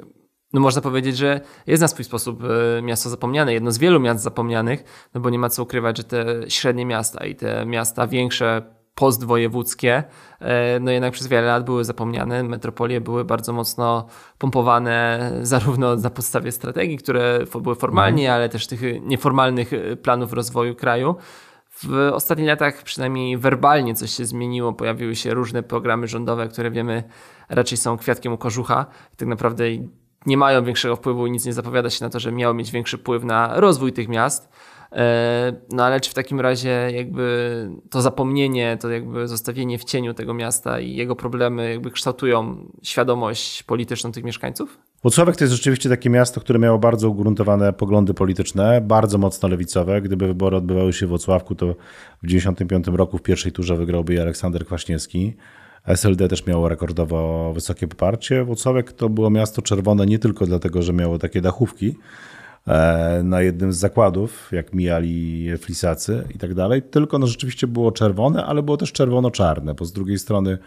no 0.53 0.61
można 0.61 0.81
powiedzieć, 0.81 1.17
że 1.17 1.41
jest 1.67 1.81
na 1.81 1.87
swój 1.87 2.05
sposób 2.05 2.43
e, 2.43 2.81
miasto 2.81 3.09
zapomniane, 3.09 3.53
jedno 3.53 3.71
z 3.71 3.77
wielu 3.77 3.99
miast 3.99 4.23
zapomnianych, 4.23 5.09
no 5.13 5.21
bo 5.21 5.29
nie 5.29 5.39
ma 5.39 5.49
co 5.49 5.63
ukrywać, 5.63 5.97
że 5.97 6.03
te 6.03 6.25
średnie 6.47 6.85
miasta 6.85 7.25
i 7.25 7.35
te 7.35 7.65
miasta 7.65 8.07
większe 8.07 8.61
postwojewódzkie, 8.95 10.03
e, 10.39 10.79
no 10.79 10.91
jednak 10.91 11.13
przez 11.13 11.27
wiele 11.27 11.47
lat 11.47 11.65
były 11.65 11.83
zapomniane. 11.83 12.43
Metropolie 12.43 13.01
były 13.01 13.25
bardzo 13.25 13.53
mocno 13.53 14.07
pompowane 14.37 15.19
zarówno 15.41 15.95
na 15.95 16.09
podstawie 16.09 16.51
strategii, 16.51 16.97
które 16.97 17.39
były 17.61 17.75
formalnie, 17.75 18.23
mhm. 18.23 18.35
ale 18.35 18.49
też 18.49 18.67
tych 18.67 18.81
nieformalnych 19.01 19.73
e, 19.73 19.95
planów 19.95 20.33
rozwoju 20.33 20.75
kraju. 20.75 21.15
W 21.83 22.09
ostatnich 22.13 22.47
latach 22.47 22.83
przynajmniej 22.83 23.37
werbalnie 23.37 23.95
coś 23.95 24.11
się 24.11 24.25
zmieniło. 24.25 24.73
Pojawiły 24.73 25.15
się 25.15 25.33
różne 25.33 25.63
programy 25.63 26.07
rządowe, 26.07 26.47
które 26.47 26.71
wiemy 26.71 27.03
raczej 27.49 27.77
są 27.77 27.97
kwiatkiem 27.97 28.33
u 28.33 28.37
kożucha. 28.37 28.85
I 29.13 29.15
tak 29.15 29.27
naprawdę 29.27 29.63
nie 30.25 30.37
mają 30.37 30.63
większego 30.63 30.95
wpływu 30.95 31.27
i 31.27 31.31
nic 31.31 31.45
nie 31.45 31.53
zapowiada 31.53 31.89
się 31.89 32.05
na 32.05 32.09
to, 32.09 32.19
że 32.19 32.31
miało 32.31 32.53
mieć 32.53 32.71
większy 32.71 32.97
wpływ 32.97 33.23
na 33.23 33.59
rozwój 33.59 33.93
tych 33.93 34.09
miast. 34.09 34.49
E, 34.93 35.53
no 35.71 35.83
ale 35.83 35.99
czy 36.01 36.11
w 36.11 36.13
takim 36.13 36.39
razie 36.39 36.89
jakby 36.95 37.69
to 37.89 38.01
zapomnienie, 38.01 38.77
to 38.81 38.89
jakby 38.89 39.27
zostawienie 39.27 39.77
w 39.79 39.83
cieniu 39.83 40.13
tego 40.13 40.33
miasta 40.33 40.79
i 40.79 40.95
jego 40.95 41.15
problemy 41.15 41.69
jakby 41.69 41.91
kształtują 41.91 42.55
świadomość 42.83 43.63
polityczną 43.63 44.11
tych 44.11 44.23
mieszkańców? 44.23 44.79
Włocławek 45.01 45.35
to 45.35 45.43
jest 45.43 45.53
rzeczywiście 45.53 45.89
takie 45.89 46.09
miasto, 46.09 46.41
które 46.41 46.59
miało 46.59 46.79
bardzo 46.79 47.09
ugruntowane 47.09 47.73
poglądy 47.73 48.13
polityczne, 48.13 48.81
bardzo 48.81 49.17
mocno 49.17 49.49
lewicowe. 49.49 50.01
Gdyby 50.01 50.27
wybory 50.27 50.57
odbywały 50.57 50.93
się 50.93 51.05
w 51.05 51.09
Włocławku, 51.09 51.55
to 51.55 51.65
w 51.65 52.27
1995 52.27 52.97
roku 52.97 53.17
w 53.17 53.21
pierwszej 53.21 53.51
turze 53.51 53.75
wygrałby 53.75 54.21
Aleksander 54.21 54.65
Kwaśniewski. 54.65 55.33
SLD 55.87 56.27
też 56.27 56.45
miało 56.45 56.69
rekordowo 56.69 57.51
wysokie 57.53 57.87
poparcie. 57.87 58.43
Włocławek 58.43 58.91
to 58.91 59.09
było 59.09 59.29
miasto 59.29 59.61
czerwone 59.61 60.05
nie 60.05 60.19
tylko 60.19 60.45
dlatego, 60.45 60.81
że 60.81 60.93
miało 60.93 61.19
takie 61.19 61.41
dachówki, 61.41 61.95
na 63.23 63.41
jednym 63.41 63.73
z 63.73 63.77
zakładów, 63.77 64.49
jak 64.51 64.73
mijali 64.73 65.49
flisacy 65.57 66.27
i 66.35 66.37
tak 66.37 66.53
dalej, 66.53 66.81
tylko 66.81 67.19
no 67.19 67.27
rzeczywiście 67.27 67.67
było 67.67 67.91
czerwone, 67.91 68.45
ale 68.45 68.63
było 68.63 68.77
też 68.77 68.91
czerwono-czarne, 68.91 69.73
bo 69.73 69.85
z 69.85 69.93
drugiej 69.93 70.19
strony 70.19 70.57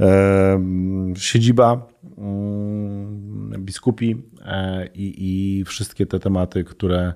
e, 0.00 0.60
siedziba 1.16 1.86
mm, 2.18 3.64
biskupi 3.64 4.22
e, 4.46 4.86
i, 4.86 5.14
i 5.18 5.64
wszystkie 5.64 6.06
te 6.06 6.18
tematy, 6.18 6.64
które 6.64 7.14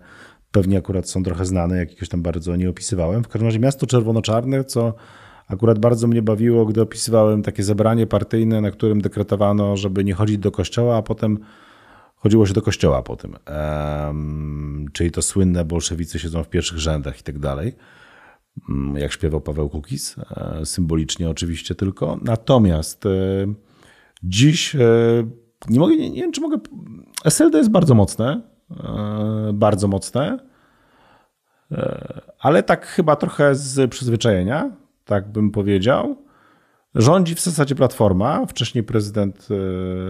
pewnie 0.50 0.78
akurat 0.78 1.08
są 1.08 1.22
trochę 1.22 1.44
znane, 1.44 1.76
jakiegoś 1.76 2.08
tam 2.08 2.22
bardzo 2.22 2.56
nie 2.56 2.70
opisywałem. 2.70 3.24
W 3.24 3.28
każdym 3.28 3.48
razie 3.48 3.58
miasto 3.58 3.86
czerwono-czarne, 3.86 4.64
co 4.64 4.94
akurat 5.48 5.78
bardzo 5.78 6.06
mnie 6.06 6.22
bawiło, 6.22 6.66
gdy 6.66 6.82
opisywałem 6.82 7.42
takie 7.42 7.62
zebranie 7.62 8.06
partyjne, 8.06 8.60
na 8.60 8.70
którym 8.70 9.00
dekretowano, 9.00 9.76
żeby 9.76 10.04
nie 10.04 10.14
chodzić 10.14 10.38
do 10.38 10.50
kościoła, 10.50 10.96
a 10.96 11.02
potem 11.02 11.38
chodziło 12.24 12.46
się 12.46 12.54
do 12.54 12.62
kościoła 12.62 13.02
po 13.02 13.16
tym. 13.16 13.36
Czyli 14.92 15.10
to 15.10 15.22
słynne 15.22 15.64
bolszewicy 15.64 16.18
siedzą 16.18 16.44
w 16.44 16.48
pierwszych 16.48 16.78
rzędach 16.78 17.20
i 17.20 17.22
tak 17.22 17.38
dalej. 17.38 17.72
Mm, 18.68 18.96
jak 18.96 19.12
śpiewał 19.12 19.40
Paweł 19.40 19.68
Kukis, 19.68 20.16
e, 20.18 20.66
symbolicznie 20.66 21.30
oczywiście 21.30 21.74
tylko. 21.74 22.18
Natomiast 22.22 23.06
e, 23.06 23.10
dziś 24.22 24.74
e, 24.74 24.78
nie 25.68 25.80
mogę, 25.80 25.96
nie, 25.96 26.10
nie 26.10 26.20
wiem 26.20 26.32
czy 26.32 26.40
mogę. 26.40 26.58
SLD 27.24 27.58
jest 27.58 27.70
bardzo 27.70 27.94
mocne, 27.94 28.42
bardzo 29.54 29.88
mocne, 29.88 30.38
ale 32.38 32.62
tak 32.62 32.86
chyba 32.86 33.16
trochę 33.16 33.54
z 33.54 33.90
przyzwyczajenia, 33.90 34.70
tak 35.04 35.32
bym 35.32 35.50
powiedział. 35.50 36.23
Rządzi 36.94 37.34
w 37.34 37.40
zasadzie 37.40 37.74
Platforma. 37.74 38.46
Wcześniej 38.46 38.84
prezydent 38.84 39.48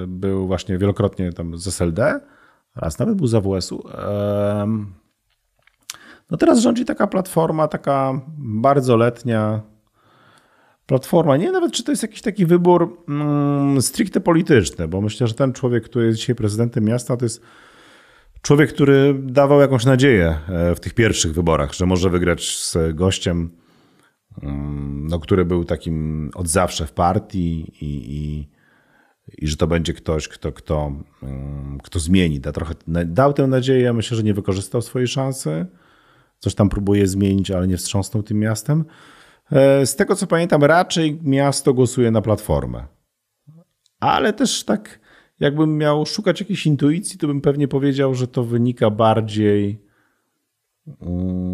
był 0.07 0.47
właśnie 0.47 0.79
wielokrotnie 0.79 1.33
tam 1.33 1.59
z 1.59 1.67
SLD, 1.69 2.21
raz 2.77 2.99
nawet 2.99 3.17
był 3.17 3.27
z 3.27 3.35
AWS-u. 3.35 3.89
No 6.31 6.37
teraz 6.37 6.59
rządzi 6.61 6.85
taka 6.85 7.07
platforma, 7.07 7.69
taka 7.69 8.21
bardzo 8.39 8.97
letnia 8.97 9.61
platforma. 10.87 11.37
Nie 11.37 11.53
nawet, 11.53 11.73
czy 11.73 11.85
to 11.85 11.93
jest 11.93 12.03
jakiś 12.03 12.23
taki 12.23 12.47
wybór 12.47 12.99
mm, 13.09 13.83
stricte 13.83 14.21
polityczny, 14.21 14.89
bo 14.89 15.01
myślę, 15.01 15.27
że 15.27 15.35
ten 15.35 15.53
człowiek, 15.53 15.85
który 15.85 16.07
jest 16.07 16.19
dzisiaj 16.19 16.37
prezydentem 16.37 16.85
miasta, 16.85 17.17
to 17.17 17.25
jest 17.25 17.43
człowiek, 18.43 18.73
który 18.73 19.15
dawał 19.23 19.61
jakąś 19.61 19.85
nadzieję 19.85 20.39
e, 20.49 20.75
w 20.75 20.81
tych 20.81 20.95
pierwszych 20.95 21.35
wyborach, 21.35 21.73
że 21.73 21.87
może 21.87 22.11
wygrać 22.11 22.57
z 22.57 22.77
gościem, 22.95 23.51
no, 24.43 25.19
który 25.19 25.45
był 25.45 25.65
takim 25.65 26.31
od 26.35 26.49
zawsze 26.49 26.87
w 26.87 26.93
partii 26.93 27.73
i, 27.81 28.17
i, 28.17 28.49
i 29.39 29.49
że 29.49 29.57
to 29.57 29.67
będzie 29.67 29.93
ktoś, 29.93 30.29
kto, 30.29 30.53
kto, 30.53 30.93
mm, 31.23 31.79
kto 31.83 31.99
zmieni. 31.99 32.41
Da 32.41 32.53
trochę, 32.53 32.75
dał 33.07 33.33
tę 33.33 33.47
nadzieję, 33.47 33.93
myślę, 33.93 34.17
że 34.17 34.23
nie 34.23 34.35
wykorzystał 34.35 34.83
swojej 34.83 35.09
szansy 35.09 35.67
coś 36.45 36.55
tam 36.55 36.69
próbuje 36.69 37.07
zmienić, 37.07 37.51
ale 37.51 37.67
nie 37.67 37.77
wstrząsnął 37.77 38.23
tym 38.23 38.39
miastem. 38.39 38.85
E, 39.53 39.87
z 39.87 39.97
tego 39.97 40.17
co 40.17 40.27
pamiętam, 40.27 40.65
raczej 40.65 41.21
miasto 41.23 41.75
głosuje 41.75 42.11
na 42.11 42.23
platformę. 42.23 42.87
Ale 44.01 44.33
też 44.33 44.65
tak, 44.65 45.01
jakbym 45.41 45.79
miał 45.79 46.07
szukać 46.07 46.41
jakiejś 46.41 46.67
intuicji, 46.67 47.19
to 47.19 47.27
bym 47.27 47.41
pewnie 47.41 47.69
powiedział, 47.69 48.15
że 48.15 48.27
to 48.27 48.45
wynika 48.45 48.91
bardziej 48.91 49.65
mm, 49.65 49.84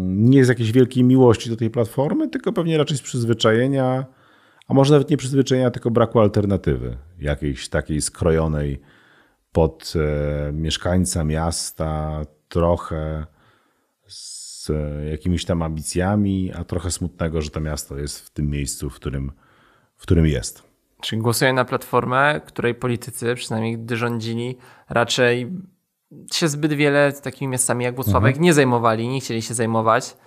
nie 0.07 0.45
z 0.45 0.47
jakiejś 0.47 0.71
wielkiej 0.71 1.03
miłości 1.03 1.49
do 1.49 1.55
tej 1.55 1.69
platformy, 1.69 2.29
tylko 2.29 2.53
pewnie 2.53 2.77
raczej 2.77 2.97
z 2.97 3.01
przyzwyczajenia, 3.01 4.05
a 4.67 4.73
może 4.73 4.93
nawet 4.93 5.09
nie 5.09 5.17
przyzwyczajenia, 5.17 5.71
tylko 5.71 5.91
braku 5.91 6.19
alternatywy, 6.19 6.97
jakiejś 7.19 7.69
takiej 7.69 8.01
skrojonej 8.01 8.81
pod 9.51 9.93
e, 9.95 10.51
mieszkańca 10.53 11.23
miasta, 11.23 12.21
trochę 12.47 13.25
z 14.07 14.71
jakimiś 15.11 15.45
tam 15.45 15.61
ambicjami, 15.61 16.51
a 16.53 16.63
trochę 16.63 16.91
smutnego, 16.91 17.41
że 17.41 17.49
to 17.49 17.59
miasto 17.59 17.97
jest 17.97 18.19
w 18.19 18.29
tym 18.29 18.49
miejscu, 18.49 18.89
w 18.89 18.95
którym, 18.95 19.31
w 19.97 20.01
którym 20.01 20.27
jest. 20.27 20.63
Czyli 21.01 21.21
głosuję 21.21 21.53
na 21.53 21.65
platformę, 21.65 22.41
której 22.45 22.75
politycy, 22.75 23.35
przynajmniej 23.35 23.77
gdy 23.77 23.97
rządzili, 23.97 24.57
raczej 24.89 25.51
się 26.33 26.47
zbyt 26.47 26.73
wiele 26.73 27.13
takimi 27.13 27.51
miastami 27.51 27.85
jak 27.85 27.95
Włocławek 27.95 28.29
mhm. 28.29 28.43
nie 28.43 28.53
zajmowali, 28.53 29.07
nie 29.07 29.19
chcieli 29.19 29.41
się 29.41 29.53
zajmować. 29.53 30.17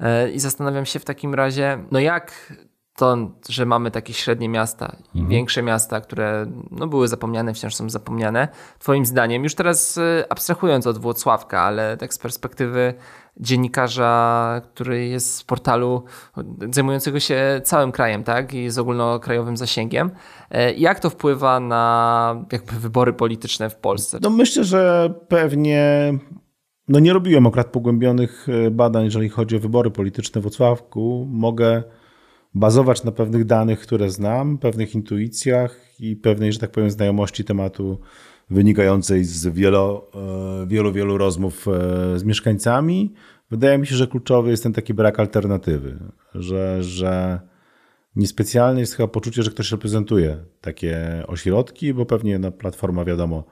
E, 0.00 0.30
I 0.30 0.40
zastanawiam 0.40 0.86
się 0.86 0.98
w 0.98 1.04
takim 1.04 1.34
razie, 1.34 1.78
no 1.90 2.00
jak 2.00 2.52
to, 2.96 3.16
że 3.48 3.66
mamy 3.66 3.90
takie 3.90 4.12
średnie 4.12 4.48
miasta 4.48 4.96
i 5.14 5.18
mhm. 5.18 5.28
większe 5.28 5.62
miasta, 5.62 6.00
które 6.00 6.46
no, 6.70 6.86
były 6.86 7.08
zapomniane, 7.08 7.54
wciąż 7.54 7.74
są 7.74 7.90
zapomniane, 7.90 8.48
Twoim 8.78 9.06
zdaniem, 9.06 9.44
już 9.44 9.54
teraz 9.54 9.98
e, 9.98 10.24
abstrahując 10.28 10.86
od 10.86 10.98
Włocławka, 10.98 11.60
ale 11.60 11.96
tak 11.96 12.14
z 12.14 12.18
perspektywy 12.18 12.94
dziennikarza, 13.36 14.62
który 14.64 15.06
jest 15.06 15.34
z 15.34 15.44
portalu 15.44 16.04
zajmującego 16.72 17.20
się 17.20 17.60
całym 17.64 17.92
krajem, 17.92 18.24
tak, 18.24 18.54
i 18.54 18.70
z 18.70 18.78
ogólnokrajowym 18.78 19.56
zasięgiem, 19.56 20.10
e, 20.50 20.72
jak 20.72 21.00
to 21.00 21.10
wpływa 21.10 21.60
na 21.60 22.44
jakby 22.52 22.72
wybory 22.72 23.12
polityczne 23.12 23.70
w 23.70 23.76
Polsce? 23.76 24.18
No 24.22 24.30
myślę, 24.30 24.64
że 24.64 25.14
pewnie 25.28 26.12
no 26.88 26.98
nie 26.98 27.12
robiłem 27.12 27.46
akurat 27.46 27.66
pogłębionych 27.66 28.46
e, 28.48 28.70
badań, 28.70 29.04
jeżeli 29.04 29.28
chodzi 29.28 29.56
o 29.56 29.60
wybory 29.60 29.90
polityczne 29.90 30.40
w 30.40 30.42
Włocławku. 30.42 31.26
Mogę 31.30 31.82
bazować 32.54 33.04
na 33.04 33.12
pewnych 33.12 33.44
danych, 33.44 33.80
które 33.80 34.10
znam, 34.10 34.58
pewnych 34.58 34.94
intuicjach 34.94 36.00
i 36.00 36.16
pewnej, 36.16 36.52
że 36.52 36.58
tak 36.58 36.70
powiem, 36.70 36.90
znajomości 36.90 37.44
tematu 37.44 38.00
wynikającej 38.50 39.24
z 39.24 39.46
wielo, 39.46 40.10
e, 40.62 40.66
wielu, 40.66 40.92
wielu 40.92 41.18
rozmów 41.18 41.68
e, 41.68 42.18
z 42.18 42.24
mieszkańcami. 42.24 43.14
Wydaje 43.50 43.78
mi 43.78 43.86
się, 43.86 43.96
że 43.96 44.06
kluczowy 44.06 44.50
jest 44.50 44.62
ten 44.62 44.72
taki 44.72 44.94
brak 44.94 45.20
alternatywy, 45.20 45.98
że, 46.34 46.82
że 46.82 47.40
niespecjalnie 48.16 48.80
jest 48.80 48.94
chyba 48.94 49.08
poczucie, 49.08 49.42
że 49.42 49.50
ktoś 49.50 49.72
reprezentuje 49.72 50.38
takie 50.60 51.24
ośrodki, 51.26 51.94
bo 51.94 52.06
pewnie 52.06 52.38
na 52.38 52.50
platforma 52.50 53.04
wiadomo 53.04 53.44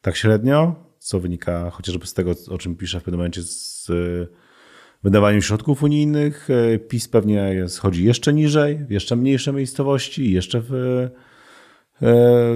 tak 0.00 0.16
średnio, 0.16 0.74
co 0.98 1.20
wynika 1.20 1.70
chociażby 1.70 2.06
z 2.06 2.14
tego, 2.14 2.32
o 2.50 2.58
czym 2.58 2.76
piszę 2.76 3.00
w 3.00 3.02
pewnym 3.02 3.18
momencie 3.18 3.42
z 3.42 3.90
wydawaniem 5.02 5.42
środków 5.42 5.82
unijnych. 5.82 6.48
E, 6.50 6.78
PiS 6.78 7.08
pewnie 7.08 7.34
jest, 7.34 7.78
chodzi 7.78 8.04
jeszcze 8.04 8.32
niżej, 8.32 8.78
w 8.78 8.90
jeszcze 8.90 9.16
mniejsze 9.16 9.52
miejscowości, 9.52 10.32
jeszcze 10.32 10.60
w, 10.60 10.72
e, 10.74 11.10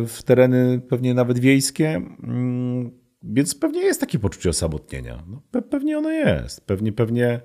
w 0.07 0.23
tereny 0.25 0.81
pewnie 0.89 1.15
nawet 1.15 1.39
wiejskie. 1.39 1.89
Mm, 2.23 2.91
więc 3.23 3.55
pewnie 3.55 3.81
jest 3.81 4.01
takie 4.01 4.19
poczucie 4.19 4.51
osamotnienia. 4.51 5.23
No, 5.29 5.63
pewnie 5.63 5.99
ono 5.99 6.11
jest. 6.11 6.67
Pewnie, 6.67 6.93
pewnie 6.93 7.41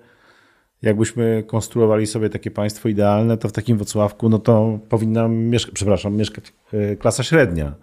jakbyśmy 0.82 1.44
konstruowali 1.48 2.08
sobie 2.08 2.30
takie 2.30 2.52
państwo 2.52 2.90
idealne, 2.90 3.38
to 3.38 3.50
w 3.50 3.52
takim 3.52 3.78
Wocławku 3.78 4.30
no 4.30 4.40
to 4.40 4.80
powinna 4.90 5.28
mieszkać, 5.28 5.74
przepraszam, 5.74 6.16
mieszkać 6.16 6.54
e, 6.74 6.96
klasa 6.96 7.24
średnia. 7.24 7.76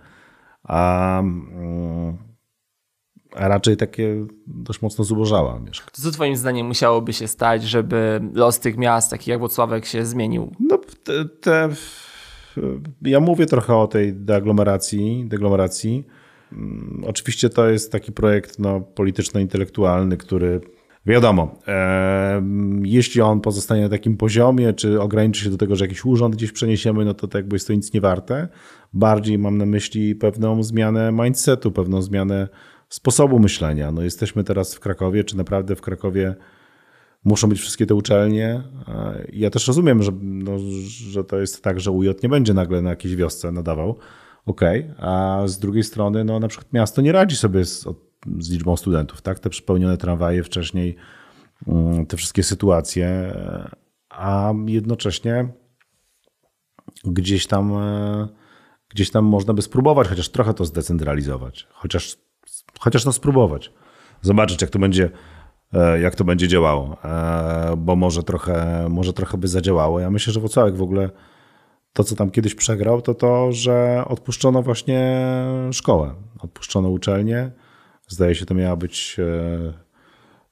A 0.62 1.20
mm, 1.20 2.18
a 3.36 3.48
raczej 3.48 3.76
takie 3.76 4.26
dość 4.46 4.82
mocno 4.82 5.04
zubożała 5.04 5.58
mieszka. 5.58 5.90
Co 5.92 6.10
twoim 6.10 6.36
zdaniem 6.36 6.66
musiałoby 6.66 7.12
się 7.12 7.28
stać, 7.28 7.62
żeby 7.62 8.20
los 8.34 8.60
tych 8.60 8.76
miast, 8.76 9.10
takich 9.10 9.28
jak 9.28 9.38
Włocławek 9.38 9.86
się 9.86 10.06
zmienił? 10.06 10.52
No 10.60 10.78
te, 11.04 11.24
te 11.24 11.68
ja 13.02 13.20
mówię 13.20 13.46
trochę 13.46 13.76
o 13.76 13.86
tej 13.86 14.14
deaglomeracji, 14.14 15.24
deglomeracji. 15.26 16.06
Mm, 16.52 17.04
oczywiście 17.06 17.50
to 17.50 17.68
jest 17.68 17.92
taki 17.92 18.12
projekt 18.12 18.58
no, 18.58 18.80
polityczno-intelektualny, 18.80 20.16
który 20.16 20.60
wiadomo, 21.06 21.54
e, 21.68 22.42
jeśli 22.82 23.20
on 23.20 23.40
pozostanie 23.40 23.82
na 23.82 23.88
takim 23.88 24.16
poziomie, 24.16 24.72
czy 24.72 25.00
ograniczy 25.00 25.44
się 25.44 25.50
do 25.50 25.56
tego, 25.56 25.76
że 25.76 25.84
jakiś 25.84 26.04
urząd 26.04 26.36
gdzieś 26.36 26.52
przeniesiemy, 26.52 27.04
no 27.04 27.14
to, 27.14 27.28
to 27.28 27.38
jakby 27.38 27.56
jest 27.56 27.66
to 27.66 27.72
nic 27.72 27.92
nie 27.92 28.00
warte. 28.00 28.48
Bardziej 28.92 29.38
mam 29.38 29.58
na 29.58 29.66
myśli 29.66 30.14
pewną 30.14 30.62
zmianę 30.62 31.12
mindsetu, 31.12 31.72
pewną 31.72 32.02
zmianę 32.02 32.48
sposobu 32.88 33.38
myślenia. 33.38 33.92
No 33.92 34.02
jesteśmy 34.02 34.44
teraz 34.44 34.74
w 34.74 34.80
Krakowie, 34.80 35.24
czy 35.24 35.36
naprawdę 35.36 35.76
w 35.76 35.80
Krakowie 35.80 36.34
muszą 37.24 37.48
być 37.48 37.60
wszystkie 37.60 37.86
te 37.86 37.94
uczelnie. 37.94 38.62
Ja 39.32 39.50
też 39.50 39.66
rozumiem, 39.66 40.02
że, 40.02 40.12
no, 40.22 40.58
że 40.82 41.24
to 41.24 41.38
jest 41.38 41.62
tak, 41.62 41.80
że 41.80 41.90
UJ 41.90 42.08
nie 42.22 42.28
będzie 42.28 42.54
nagle 42.54 42.82
na 42.82 42.90
jakiejś 42.90 43.16
wiosce 43.16 43.52
nadawał. 43.52 43.98
Okej, 44.46 44.80
okay. 44.80 45.08
a 45.08 45.42
z 45.46 45.58
drugiej 45.58 45.84
strony, 45.84 46.24
no 46.24 46.40
na 46.40 46.48
przykład 46.48 46.72
miasto 46.72 47.02
nie 47.02 47.12
radzi 47.12 47.36
sobie 47.36 47.64
z, 47.64 47.84
z 48.38 48.50
liczbą 48.50 48.76
studentów, 48.76 49.22
tak? 49.22 49.38
Te 49.38 49.50
przepełnione 49.50 49.96
tramwaje 49.96 50.42
wcześniej, 50.42 50.96
mm, 51.66 52.06
te 52.06 52.16
wszystkie 52.16 52.42
sytuacje, 52.42 53.34
a 54.10 54.52
jednocześnie 54.66 55.48
gdzieś 57.04 57.46
tam, 57.46 57.72
e, 57.72 58.28
gdzieś 58.88 59.10
tam 59.10 59.24
można 59.24 59.54
by 59.54 59.62
spróbować 59.62 60.08
chociaż 60.08 60.28
trochę 60.28 60.54
to 60.54 60.64
zdecentralizować, 60.64 61.66
chociaż 61.72 62.16
chociaż 62.80 63.04
no 63.04 63.12
spróbować. 63.12 63.72
Zobaczyć, 64.22 64.62
jak 64.62 64.70
to 64.70 64.78
będzie, 64.78 65.10
e, 65.72 66.00
jak 66.00 66.14
to 66.14 66.24
będzie 66.24 66.48
działało, 66.48 66.96
e, 67.04 67.74
bo 67.76 67.96
może 67.96 68.22
trochę, 68.22 68.86
może 68.90 69.12
trochę 69.12 69.38
by 69.38 69.48
zadziałało. 69.48 70.00
Ja 70.00 70.10
myślę, 70.10 70.32
że 70.32 70.40
Wocławek 70.40 70.76
w 70.76 70.82
ogóle 70.82 71.10
to, 71.92 72.04
co 72.04 72.16
tam 72.16 72.30
kiedyś 72.30 72.54
przegrał, 72.54 73.02
to 73.02 73.14
to, 73.14 73.52
że 73.52 74.04
odpuszczono 74.06 74.62
właśnie 74.62 75.24
szkołę, 75.72 76.14
odpuszczono 76.40 76.88
uczelnię, 76.88 77.50
Zdaje 78.08 78.34
się, 78.34 78.46
to 78.46 78.54
miała 78.54 78.76
być 78.76 79.16
e, 79.18 79.22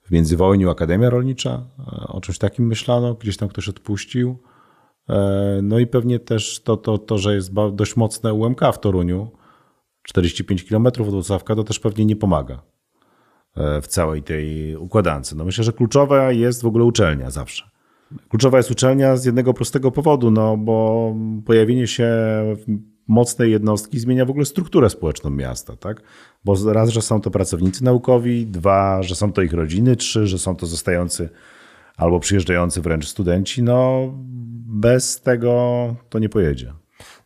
w 0.03 0.11
międzywojniu 0.11 0.71
Akademia 0.71 1.11
Rolnicza. 1.11 1.63
O 2.09 2.21
czymś 2.21 2.39
takim 2.39 2.67
myślano, 2.67 3.15
gdzieś 3.15 3.37
tam 3.37 3.49
ktoś 3.49 3.69
odpuścił. 3.69 4.39
No 5.63 5.79
i 5.79 5.87
pewnie 5.87 6.19
też 6.19 6.63
to, 6.63 6.77
to, 6.77 6.99
to 6.99 7.19
że 7.19 7.35
jest 7.35 7.53
dość 7.73 7.97
mocne 7.97 8.35
UMK 8.35 8.61
w 8.73 8.79
Toruniu, 8.79 9.31
45 10.07 10.65
km 10.65 10.87
od 10.87 10.99
Włocławka, 10.99 11.55
to 11.55 11.65
też 11.65 11.79
pewnie 11.79 12.05
nie 12.05 12.17
pomaga 12.17 12.63
w 13.83 13.87
całej 13.87 14.23
tej 14.23 14.77
układance. 14.77 15.35
No 15.35 15.45
myślę, 15.45 15.65
że 15.65 15.73
kluczowa 15.73 16.33
jest 16.33 16.63
w 16.63 16.67
ogóle 16.67 16.85
uczelnia 16.85 17.31
zawsze. 17.31 17.71
Kluczowa 18.29 18.57
jest 18.57 18.71
uczelnia 18.71 19.17
z 19.17 19.25
jednego 19.25 19.55
prostego 19.55 19.91
powodu, 19.91 20.31
no 20.31 20.57
bo 20.57 21.15
pojawienie 21.47 21.87
się 21.87 22.09
mocnej 23.09 23.51
jednostki 23.51 23.99
zmienia 23.99 24.25
w 24.25 24.31
ogóle 24.31 24.45
strukturę 24.45 24.91
społeczną 24.91 25.31
miasta, 25.31 25.77
tak? 25.77 26.03
Bo 26.45 26.73
raz, 26.73 26.91
że 26.91 27.03
są 27.03 27.21
to 27.21 27.31
pracownicy 27.31 27.85
naukowi, 27.85 28.47
dwa, 28.47 29.03
że 29.03 29.15
są 29.15 29.33
to 29.33 29.43
ich 29.43 29.53
rodziny, 29.53 29.97
trzy, 29.97 30.27
że 30.27 30.39
są 30.39 30.57
to 30.57 30.67
zostający 30.67 31.29
albo 31.97 32.21
przyjeżdżający 32.21 32.81
wręcz 32.81 33.09
studenci, 33.09 33.63
no 33.63 34.11
bez 34.67 35.21
tego 35.21 35.95
to 36.09 36.19
nie 36.19 36.29
pojedzie. 36.29 36.73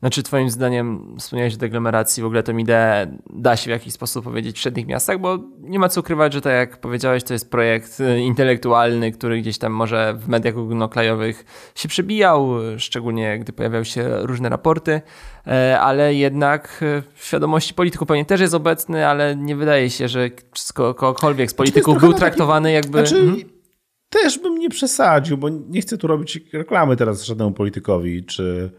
Znaczy, 0.00 0.22
Twoim 0.22 0.50
zdaniem, 0.50 1.16
wspomniałeś 1.18 1.54
o 1.54 1.56
deglomeracji, 1.56 2.22
w 2.22 2.26
ogóle 2.26 2.42
tą 2.42 2.56
ideę 2.56 3.18
da 3.30 3.56
się 3.56 3.64
w 3.64 3.70
jakiś 3.70 3.92
sposób 3.92 4.24
powiedzieć 4.24 4.56
w 4.56 4.60
średnich 4.60 4.86
miastach, 4.86 5.20
bo 5.20 5.38
nie 5.60 5.78
ma 5.78 5.88
co 5.88 6.00
ukrywać, 6.00 6.32
że 6.32 6.40
tak 6.40 6.52
jak 6.52 6.80
powiedziałeś, 6.80 7.24
to 7.24 7.32
jest 7.32 7.50
projekt 7.50 8.00
y, 8.00 8.20
intelektualny, 8.20 9.12
który 9.12 9.40
gdzieś 9.40 9.58
tam 9.58 9.72
może 9.72 10.14
w 10.18 10.28
mediach 10.28 10.56
ogólnokrajowych 10.56 11.44
się 11.74 11.88
przebijał, 11.88 12.48
szczególnie 12.78 13.38
gdy 13.38 13.52
pojawiały 13.52 13.84
się 13.84 14.08
różne 14.20 14.48
raporty, 14.48 15.00
e, 15.46 15.80
ale 15.80 16.14
jednak 16.14 16.82
e, 16.82 17.02
w 17.14 17.24
świadomości 17.24 17.74
polityków 17.74 18.08
pewnie 18.08 18.24
też 18.24 18.40
jest 18.40 18.54
obecny, 18.54 19.06
ale 19.06 19.36
nie 19.36 19.56
wydaje 19.56 19.90
się, 19.90 20.08
że 20.08 20.30
kogokolwiek 20.74 21.50
z 21.50 21.54
polityków 21.54 21.94
znaczy, 21.94 22.06
był 22.06 22.18
traktowany 22.18 22.72
jakby... 22.72 23.06
Znaczy... 23.06 23.22
Mhm. 23.22 23.60
Też 24.08 24.38
bym 24.38 24.58
nie 24.58 24.68
przesadził, 24.68 25.38
bo 25.38 25.48
nie 25.48 25.80
chcę 25.80 25.98
tu 25.98 26.06
robić 26.06 26.40
reklamy 26.52 26.96
teraz 26.96 27.24
żadnemu 27.24 27.52
politykowi, 27.52 28.24
czy 28.24 28.70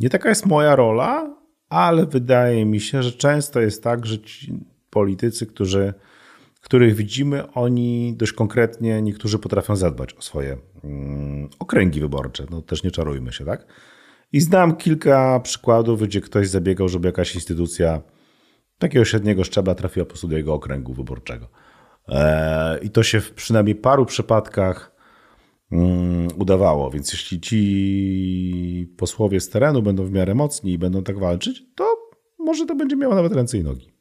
nie 0.00 0.10
taka 0.10 0.28
jest 0.28 0.46
moja 0.46 0.76
rola, 0.76 1.36
ale 1.68 2.06
wydaje 2.06 2.64
mi 2.64 2.80
się, 2.80 3.02
że 3.02 3.12
często 3.12 3.60
jest 3.60 3.82
tak, 3.82 4.06
że 4.06 4.18
ci 4.18 4.54
politycy, 4.90 5.46
którzy, 5.46 5.94
których 6.60 6.94
widzimy, 6.94 7.52
oni 7.52 8.14
dość 8.16 8.32
konkretnie, 8.32 9.02
niektórzy 9.02 9.38
potrafią 9.38 9.76
zadbać 9.76 10.14
o 10.14 10.22
swoje 10.22 10.56
mm, 10.84 11.48
okręgi 11.58 12.00
wyborcze. 12.00 12.46
No 12.50 12.62
też 12.62 12.82
nie 12.82 12.90
czarujmy 12.90 13.32
się, 13.32 13.44
tak? 13.44 13.66
I 14.32 14.40
znam 14.40 14.76
kilka 14.76 15.40
przykładów, 15.40 16.02
gdzie 16.02 16.20
ktoś 16.20 16.48
zabiegał, 16.48 16.88
żeby 16.88 17.08
jakaś 17.08 17.34
instytucja 17.34 18.02
takiego 18.78 19.04
średniego 19.04 19.44
szczebla 19.44 19.74
trafiła 19.74 20.06
po 20.06 20.08
prostu 20.08 20.28
do 20.28 20.36
jego 20.36 20.54
okręgu 20.54 20.94
wyborczego. 20.94 21.48
Eee, 22.08 22.86
I 22.86 22.90
to 22.90 23.02
się 23.02 23.20
w 23.20 23.32
przynajmniej 23.32 23.74
paru 23.74 24.06
przypadkach 24.06 24.97
udawało. 26.36 26.90
Więc 26.90 27.12
jeśli 27.12 27.40
ci 27.40 28.94
posłowie 28.96 29.40
z 29.40 29.48
terenu 29.48 29.82
będą 29.82 30.04
w 30.04 30.12
miarę 30.12 30.34
mocni 30.34 30.72
i 30.72 30.78
będą 30.78 31.02
tak 31.02 31.18
walczyć, 31.18 31.62
to 31.74 31.96
może 32.38 32.66
to 32.66 32.74
będzie 32.74 32.96
miało 32.96 33.14
nawet 33.14 33.32
ręce 33.32 33.58
i 33.58 33.64
nogi. 33.64 33.92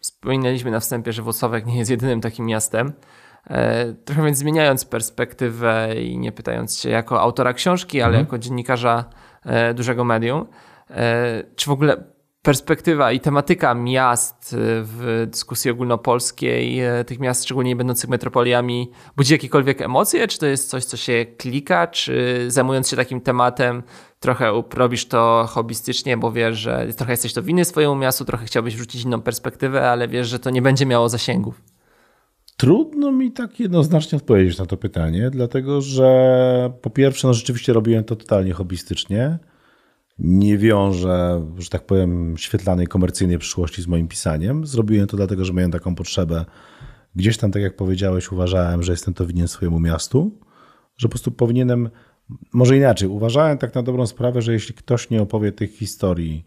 Wspominaliśmy 0.00 0.70
na 0.70 0.80
wstępie, 0.80 1.12
że 1.12 1.22
Włocławek 1.22 1.66
nie 1.66 1.78
jest 1.78 1.90
jedynym 1.90 2.20
takim 2.20 2.46
miastem. 2.46 2.92
E, 3.46 3.92
trochę 3.92 4.24
więc 4.24 4.38
zmieniając 4.38 4.84
perspektywę 4.84 5.94
i 6.02 6.18
nie 6.18 6.32
pytając 6.32 6.78
się 6.78 6.88
jako 6.88 7.20
autora 7.20 7.52
książki, 7.52 8.00
ale 8.00 8.08
mhm. 8.08 8.24
jako 8.24 8.38
dziennikarza 8.38 9.04
e, 9.44 9.74
dużego 9.74 10.04
medium, 10.04 10.46
e, 10.90 11.44
czy 11.56 11.66
w 11.66 11.72
ogóle 11.72 12.13
perspektywa 12.44 13.12
i 13.12 13.20
tematyka 13.20 13.74
miast 13.74 14.52
y, 14.52 14.56
w 14.82 15.26
dyskusji 15.30 15.70
ogólnopolskiej, 15.70 16.86
y, 17.00 17.04
tych 17.04 17.20
miast 17.20 17.44
szczególnie 17.44 17.76
będących 17.76 18.10
metropoliami, 18.10 18.90
budzi 19.16 19.32
jakiekolwiek 19.32 19.82
emocje? 19.82 20.28
Czy 20.28 20.38
to 20.38 20.46
jest 20.46 20.70
coś, 20.70 20.84
co 20.84 20.96
się 20.96 21.26
klika? 21.38 21.86
Czy 21.86 22.44
zajmując 22.48 22.88
się 22.88 22.96
takim 22.96 23.20
tematem, 23.20 23.82
trochę 24.20 24.62
robisz 24.74 25.06
to 25.06 25.46
hobbystycznie, 25.48 26.16
bo 26.16 26.32
wiesz, 26.32 26.58
że 26.58 26.86
trochę 26.96 27.12
jesteś 27.12 27.32
to 27.32 27.42
winny 27.42 27.64
swojemu 27.64 27.96
miastu, 27.96 28.24
trochę 28.24 28.44
chciałbyś 28.44 28.76
wrzucić 28.76 29.04
inną 29.04 29.22
perspektywę, 29.22 29.90
ale 29.90 30.08
wiesz, 30.08 30.28
że 30.28 30.38
to 30.38 30.50
nie 30.50 30.62
będzie 30.62 30.86
miało 30.86 31.08
zasięgów? 31.08 31.62
Trudno 32.56 33.12
mi 33.12 33.32
tak 33.32 33.60
jednoznacznie 33.60 34.16
odpowiedzieć 34.16 34.58
na 34.58 34.66
to 34.66 34.76
pytanie, 34.76 35.30
dlatego 35.30 35.80
że 35.80 36.10
po 36.82 36.90
pierwsze, 36.90 37.28
no 37.28 37.34
rzeczywiście 37.34 37.72
robiłem 37.72 38.04
to 38.04 38.16
totalnie 38.16 38.52
hobbystycznie 38.52 39.38
nie 40.18 40.58
wiąże, 40.58 41.46
że 41.58 41.70
tak 41.70 41.86
powiem, 41.86 42.34
świetlanej 42.38 42.86
komercyjnej 42.86 43.38
przyszłości 43.38 43.82
z 43.82 43.86
moim 43.86 44.08
pisaniem. 44.08 44.66
Zrobiłem 44.66 45.06
to 45.06 45.16
dlatego, 45.16 45.44
że 45.44 45.52
miałem 45.52 45.70
taką 45.70 45.94
potrzebę. 45.94 46.44
Gdzieś 47.16 47.36
tam, 47.36 47.50
tak 47.50 47.62
jak 47.62 47.76
powiedziałeś, 47.76 48.32
uważałem, 48.32 48.82
że 48.82 48.92
jestem 48.92 49.14
to 49.14 49.26
winien 49.26 49.48
swojemu 49.48 49.80
miastu, 49.80 50.38
że 50.96 51.08
po 51.08 51.10
prostu 51.10 51.30
powinienem, 51.30 51.90
może 52.52 52.76
inaczej, 52.76 53.08
uważałem 53.08 53.58
tak 53.58 53.74
na 53.74 53.82
dobrą 53.82 54.06
sprawę, 54.06 54.42
że 54.42 54.52
jeśli 54.52 54.74
ktoś 54.74 55.10
nie 55.10 55.22
opowie 55.22 55.52
tych 55.52 55.76
historii 55.76 56.46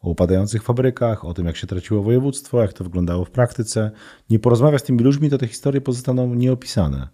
o 0.00 0.10
upadających 0.10 0.62
fabrykach, 0.62 1.24
o 1.24 1.34
tym, 1.34 1.46
jak 1.46 1.56
się 1.56 1.66
traciło 1.66 2.02
województwo, 2.02 2.62
jak 2.62 2.72
to 2.72 2.84
wyglądało 2.84 3.24
w 3.24 3.30
praktyce, 3.30 3.90
nie 4.30 4.38
porozmawia 4.38 4.78
z 4.78 4.82
tymi 4.82 4.98
ludźmi, 4.98 5.30
to 5.30 5.38
te 5.38 5.46
historie 5.46 5.80
pozostaną 5.80 6.34
nieopisane. 6.34 7.08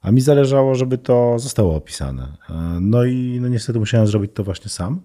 A 0.00 0.10
mi 0.10 0.20
zależało, 0.20 0.74
żeby 0.74 0.98
to 0.98 1.38
zostało 1.38 1.74
opisane. 1.74 2.36
No 2.80 3.04
i 3.04 3.38
no 3.40 3.48
niestety 3.48 3.78
musiałem 3.78 4.06
zrobić 4.06 4.30
to 4.34 4.44
właśnie 4.44 4.70
sam. 4.70 5.00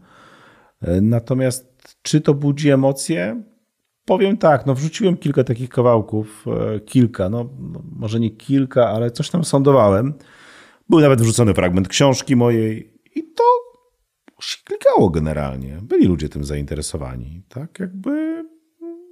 Natomiast 1.02 1.74
czy 2.02 2.22
to 2.22 2.34
budzi 2.34 2.70
emocje? 2.70 3.44
Powiem 4.06 4.38
tak, 4.38 4.66
no 4.66 4.76
wrzuciłem 4.76 5.18
kilka 5.18 5.44
takich 5.44 5.70
kawałków, 5.70 6.46
e, 6.48 6.80
kilka, 6.80 7.30
no, 7.30 7.50
no 7.60 7.84
może 7.92 8.20
nie 8.20 8.30
kilka, 8.30 8.90
ale 8.90 9.12
coś 9.12 9.30
tam 9.30 9.44
sądowałem. 9.44 10.14
Był 10.90 11.00
nawet 11.00 11.22
wrzucony 11.22 11.54
fragment 11.54 11.88
książki 11.88 12.36
mojej 12.36 12.94
i 13.16 13.24
to 13.24 13.44
klikało 14.66 15.10
generalnie. 15.10 15.80
Byli 15.82 16.08
ludzie 16.08 16.30
tym 16.30 16.44
zainteresowani, 16.44 17.44
tak 17.50 17.80
jakby 17.80 18.44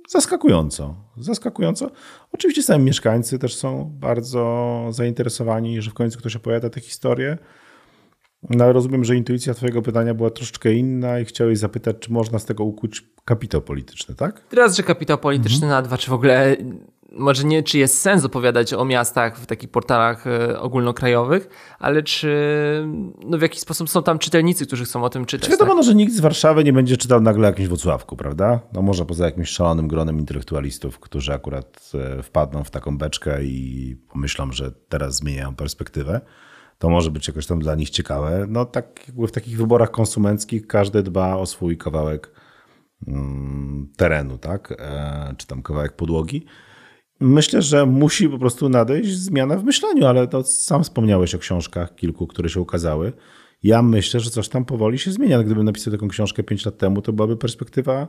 zaskakująco, 0.10 0.96
zaskakująco. 1.18 1.92
Oczywiście 2.32 2.64
sami 2.64 2.84
mieszkańcy 2.84 3.40
też 3.40 3.56
są 3.56 3.98
bardzo 4.00 4.86
zainteresowani, 4.90 5.82
że 5.82 5.92
w 5.92 5.94
końcu 5.94 6.20
ktoś 6.20 6.36
opowiada 6.36 6.70
tę 6.70 6.80
historię. 6.80 7.38
No 8.50 8.64
ale 8.64 8.74
rozumiem, 8.74 9.06
że 9.06 9.16
intuicja 9.16 9.54
Twojego 9.54 9.82
pytania 9.82 10.14
była 10.14 10.30
troszeczkę 10.30 10.74
inna 10.74 11.20
i 11.20 11.26
chciałeś 11.26 11.60
zapytać, 11.60 11.96
czy 12.00 12.12
można 12.12 12.40
z 12.40 12.46
tego 12.46 12.64
ukuć 12.64 13.06
kapitał 13.26 13.62
polityczny, 13.62 14.16
tak? 14.16 14.42
Teraz, 14.50 14.78
że 14.78 14.84
kapitał 14.84 15.18
polityczny, 15.18 15.68
mhm. 15.68 15.72
na 15.72 15.82
dwa, 15.82 15.98
czy 15.98 16.10
w 16.10 16.14
ogóle 16.14 16.56
może 17.12 17.44
nie, 17.44 17.64
czy 17.64 17.78
jest 17.78 18.02
sens 18.02 18.26
opowiadać 18.26 18.74
o 18.74 18.86
miastach 18.86 19.38
w 19.38 19.46
takich 19.46 19.70
portalach 19.70 20.28
e, 20.28 20.60
ogólnokrajowych, 20.60 21.50
ale 21.80 22.04
czy 22.04 22.32
no 23.26 23.38
w 23.38 23.42
jakiś 23.42 23.60
sposób 23.60 23.90
są 23.90 24.04
tam 24.04 24.20
czytelnicy, 24.20 24.68
którzy 24.68 24.86
chcą 24.86 25.04
o 25.04 25.10
tym 25.10 25.26
czytać. 25.26 25.46
Czy 25.46 25.52
wiadomo, 25.52 25.76
tak? 25.76 25.84
że 25.84 25.96
nikt 25.96 26.14
z 26.14 26.20
Warszawy 26.20 26.64
nie 26.64 26.74
będzie 26.74 26.98
czytał 26.98 27.22
nagle 27.22 27.48
jakimś 27.48 27.68
Wocławku, 27.68 28.18
prawda? 28.18 28.60
No 28.74 28.82
może 28.82 29.06
poza 29.06 29.26
jakimś 29.26 29.50
szalonym 29.50 29.88
gronem 29.88 30.20
intelektualistów, 30.20 31.00
którzy 31.00 31.34
akurat 31.34 31.92
e, 31.94 32.24
wpadną 32.24 32.64
w 32.64 32.72
taką 32.72 32.98
beczkę 32.98 33.44
i 33.44 33.96
pomyślą, 34.10 34.52
że 34.52 34.72
teraz 34.90 35.16
zmieniają 35.16 35.56
perspektywę 35.56 36.22
to 36.82 36.90
może 36.90 37.12
być 37.12 37.28
jakoś 37.28 37.46
tam 37.46 37.60
dla 37.60 37.76
nich 37.76 37.90
ciekawe. 37.90 38.46
No 38.50 38.66
tak 38.66 39.08
jakby 39.08 39.28
w 39.28 39.32
takich 39.32 39.58
wyborach 39.58 39.92
konsumenckich 39.92 40.68
każdy 40.68 41.04
dba 41.04 41.36
o 41.36 41.46
swój 41.46 41.78
kawałek 41.78 42.32
mm, 43.08 43.88
terenu, 43.98 44.38
tak? 44.38 44.74
E, 44.80 45.36
czy 45.38 45.48
tam 45.48 45.62
kawałek 45.62 45.96
podłogi. 45.96 46.46
Myślę, 47.20 47.62
że 47.62 47.86
musi 47.86 48.30
po 48.30 48.38
prostu 48.38 48.70
nadejść 48.70 49.18
zmiana 49.18 49.58
w 49.58 49.64
myśleniu, 49.64 50.06
ale 50.06 50.28
to 50.28 50.44
sam 50.44 50.84
wspomniałeś 50.84 51.36
o 51.36 51.40
książkach 51.40 51.96
kilku, 51.96 52.28
które 52.28 52.50
się 52.50 52.62
ukazały. 52.62 53.14
Ja 53.64 53.82
myślę, 53.82 54.20
że 54.20 54.30
coś 54.30 54.50
tam 54.50 54.66
powoli 54.66 55.00
się 55.00 55.12
zmienia. 55.12 55.44
Gdybym 55.44 55.66
napisał 55.66 55.94
taką 55.94 56.08
książkę 56.08 56.44
5 56.44 56.66
lat 56.66 56.78
temu, 56.78 57.02
to 57.02 57.14
byłaby 57.14 57.38
perspektywa 57.38 58.08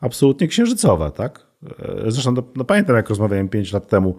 absolutnie 0.00 0.48
księżycowa, 0.48 1.10
tak? 1.10 1.46
E, 1.78 2.10
zresztą 2.10 2.32
no, 2.32 2.42
no 2.56 2.64
pamiętam, 2.64 2.96
jak 2.96 3.08
rozmawiałem 3.08 3.48
5 3.48 3.72
lat 3.72 3.88
temu 3.88 4.16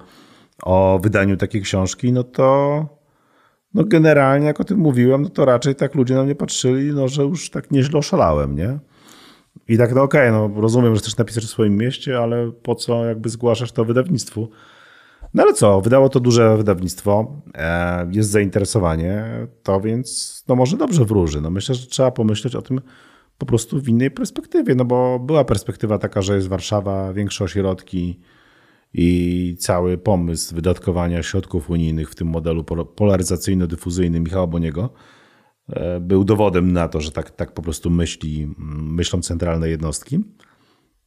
o 0.63 1.00
wydaniu 1.04 1.38
takiej 1.38 1.62
książki, 1.62 2.12
no 2.12 2.24
to 2.24 2.95
no 3.76 3.84
generalnie, 3.84 4.48
jak 4.48 4.60
o 4.60 4.64
tym 4.64 4.80
mówiłem, 4.80 5.22
no 5.22 5.30
to 5.30 5.46
raczej 5.46 5.76
tak 5.76 5.96
ludzie 5.96 6.16
na 6.16 6.24
mnie 6.24 6.36
patrzyli, 6.36 6.94
no, 6.94 7.08
że 7.08 7.24
już 7.24 7.50
tak 7.50 7.72
nieźle 7.72 8.00
oszalałem, 8.00 8.56
nie? 8.56 8.80
I 9.68 9.78
tak, 9.78 9.96
no 9.96 10.04
okej, 10.04 10.30
okay, 10.30 10.32
no 10.32 10.62
rozumiem, 10.62 10.96
że 10.96 11.02
chcesz 11.02 11.18
napisać 11.18 11.44
o 11.44 11.48
swoim 11.48 11.78
mieście, 11.78 12.20
ale 12.20 12.52
po 12.52 12.76
co 12.76 13.06
jakby 13.06 13.30
zgłaszasz 13.30 13.72
to 13.72 13.86
wydawnictwu? 13.86 14.50
No 15.34 15.44
ale 15.44 15.54
co, 15.54 15.82
wydało 15.82 16.10
to 16.10 16.20
duże 16.20 16.58
wydawnictwo, 16.58 17.42
e, 17.56 18.08
jest 18.12 18.30
zainteresowanie, 18.30 19.26
to 19.64 19.82
więc 19.82 20.44
no 20.48 20.56
może 20.56 20.78
dobrze 20.78 21.06
wróży. 21.06 21.42
No 21.42 21.50
myślę, 21.50 21.76
że 21.76 21.88
trzeba 21.88 22.12
pomyśleć 22.12 22.56
o 22.56 22.62
tym 22.62 22.82
po 23.38 23.46
prostu 23.46 23.80
w 23.80 23.90
innej 23.90 24.12
perspektywie, 24.12 24.76
no 24.76 24.86
bo 24.86 25.20
była 25.20 25.46
perspektywa 25.46 25.98
taka, 25.98 26.22
że 26.22 26.36
jest 26.36 26.48
Warszawa, 26.48 27.14
większe 27.14 27.44
ośrodki, 27.44 28.20
i 28.98 29.56
cały 29.60 29.98
pomysł 29.98 30.56
wydatkowania 30.56 31.24
środków 31.24 31.70
unijnych 31.70 32.10
w 32.10 32.16
tym 32.16 32.28
modelu 32.28 32.64
polaryzacyjno-dyfuzyjnym 32.96 34.20
Michała 34.20 34.48
Boniego 34.48 34.90
e, 35.70 36.00
był 36.00 36.24
dowodem 36.24 36.74
na 36.74 36.88
to, 36.88 37.02
że 37.02 37.12
tak, 37.12 37.32
tak 37.32 37.54
po 37.54 37.62
prostu 37.62 37.90
myśli, 37.90 38.54
myślą 38.58 39.22
centralne 39.22 39.70
jednostki. 39.70 40.20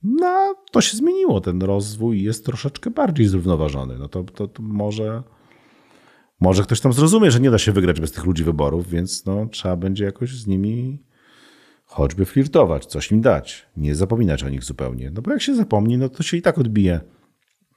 no 0.02 0.54
to 0.72 0.80
się 0.80 0.96
zmieniło. 0.96 1.40
Ten 1.40 1.62
rozwój 1.62 2.22
jest 2.22 2.44
troszeczkę 2.44 2.90
bardziej 2.90 3.26
zrównoważony. 3.26 3.98
No 3.98 4.08
to, 4.08 4.24
to, 4.24 4.48
to 4.48 4.62
może, 4.62 5.22
może 6.40 6.62
ktoś 6.62 6.80
tam 6.80 6.92
zrozumie, 6.92 7.30
że 7.30 7.40
nie 7.40 7.50
da 7.50 7.58
się 7.58 7.72
wygrać 7.72 8.00
bez 8.00 8.12
tych 8.12 8.26
ludzi 8.26 8.44
wyborów, 8.44 8.88
więc 8.90 9.26
no, 9.26 9.46
trzeba 9.46 9.76
będzie 9.76 10.04
jakoś 10.04 10.30
z 10.30 10.46
nimi 10.46 11.02
choćby 11.84 12.24
flirtować, 12.24 12.86
coś 12.86 13.12
im 13.12 13.20
dać, 13.20 13.66
nie 13.76 13.94
zapominać 13.94 14.44
o 14.44 14.48
nich 14.48 14.64
zupełnie. 14.64 15.10
No 15.10 15.22
bo 15.22 15.30
jak 15.30 15.42
się 15.42 15.54
zapomni, 15.54 15.98
no 15.98 16.08
to 16.08 16.22
się 16.22 16.36
i 16.36 16.42
tak 16.42 16.58
odbije 16.58 17.00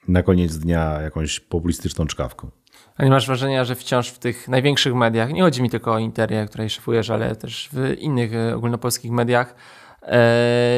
na 0.08 0.22
koniec 0.22 0.58
dnia 0.58 1.00
jakąś 1.00 1.40
populistyczną 1.40 2.06
czkawką. 2.06 2.50
A 2.96 3.04
nie 3.04 3.10
masz 3.10 3.26
wrażenia, 3.26 3.64
że 3.64 3.74
wciąż 3.74 4.08
w 4.08 4.18
tych 4.18 4.48
największych 4.48 4.94
mediach, 4.94 5.32
nie 5.32 5.42
chodzi 5.42 5.62
mi 5.62 5.70
tylko 5.70 5.92
o 5.92 5.98
Interię, 5.98 6.46
której 6.46 6.70
szefujesz, 6.70 7.10
ale 7.10 7.36
też 7.36 7.68
w 7.72 7.94
innych 7.98 8.34
e, 8.34 8.56
ogólnopolskich 8.56 9.10
mediach, 9.10 9.54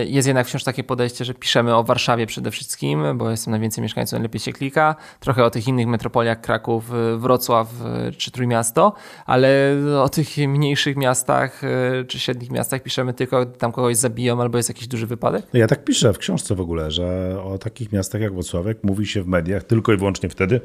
jest 0.07 0.29
jednak 0.29 0.47
wciąż 0.47 0.65
takie 0.65 0.85
podejście, 0.85 1.25
że 1.25 1.35
piszemy 1.35 1.75
o 1.75 1.85
Warszawie 1.85 2.27
przede 2.27 2.51
wszystkim, 2.51 3.03
bo 3.15 3.31
jestem 3.31 3.51
najwięcej 3.51 3.83
mieszkańców, 3.83 4.13
najlepiej 4.13 4.41
się 4.41 4.53
klika. 4.53 4.97
Trochę 5.21 5.45
o 5.45 5.51
tych 5.51 5.69
innych 5.69 5.87
metropoliach, 5.87 6.41
Kraków, 6.41 6.93
e, 6.95 7.17
Wrocław 7.17 7.69
e, 7.85 8.13
czy 8.13 8.31
Trójmiasto, 8.31 8.93
ale 9.27 9.77
o 10.03 10.09
tych 10.09 10.37
mniejszych 10.37 10.97
miastach 10.97 11.63
czy 12.09 12.19
średnich 12.19 12.51
miastach 12.51 12.83
piszemy 12.83 13.15
tylko, 13.15 13.47
tam 13.47 13.73
kogoś 13.73 13.97
zabiją 13.97 14.41
albo 14.41 14.57
jest 14.57 14.69
jakiś 14.69 14.89
duży 14.89 15.07
wypadek? 15.07 15.47
Ja 15.53 15.67
tak 15.67 15.85
piszę 15.85 16.13
w 16.13 16.19
książce 16.19 16.55
w 16.55 16.61
ogóle, 16.61 16.91
że 16.91 17.37
o 17.45 17.59
takich 17.59 17.93
miastach 17.93 18.21
jak 18.21 18.35
Wrocławek 18.35 18.79
mówi 18.83 19.07
się 19.07 19.23
w 19.23 19.27
mediach 19.27 19.65
tylko 19.65 19.93
i 19.93 19.97
wyłącznie 19.97 20.29
wtedy, 20.29 20.61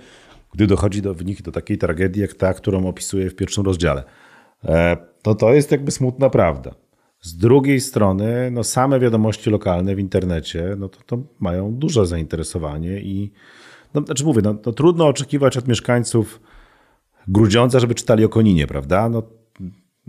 gdy 0.53 0.67
dochodzi 0.67 1.01
do 1.01 1.13
wyniku 1.13 1.43
do 1.43 1.51
takiej 1.51 1.77
tragedii 1.77 2.21
jak 2.21 2.33
ta, 2.33 2.53
którą 2.53 2.87
opisuję 2.87 3.29
w 3.29 3.35
pierwszym 3.35 3.65
rozdziale. 3.65 4.03
To 5.21 5.35
to 5.35 5.53
jest 5.53 5.71
jakby 5.71 5.91
smutna 5.91 6.29
prawda. 6.29 6.71
Z 7.21 7.37
drugiej 7.37 7.81
strony, 7.81 8.51
no 8.51 8.63
same 8.63 8.99
wiadomości 8.99 9.49
lokalne 9.49 9.95
w 9.95 9.99
internecie, 9.99 10.75
no 10.77 10.89
to, 10.89 10.99
to 11.05 11.23
mają 11.39 11.73
duże 11.73 12.05
zainteresowanie 12.05 12.99
i, 12.99 13.31
no, 13.93 14.01
znaczy 14.01 14.23
mówię, 14.25 14.41
no, 14.43 14.55
no 14.65 14.71
trudno 14.71 15.07
oczekiwać 15.07 15.57
od 15.57 15.67
mieszkańców 15.67 16.39
Grudziądza, 17.29 17.79
żeby 17.79 17.95
czytali 17.95 18.25
o 18.25 18.29
Koninie, 18.29 18.67
prawda? 18.67 19.09
No, 19.09 19.23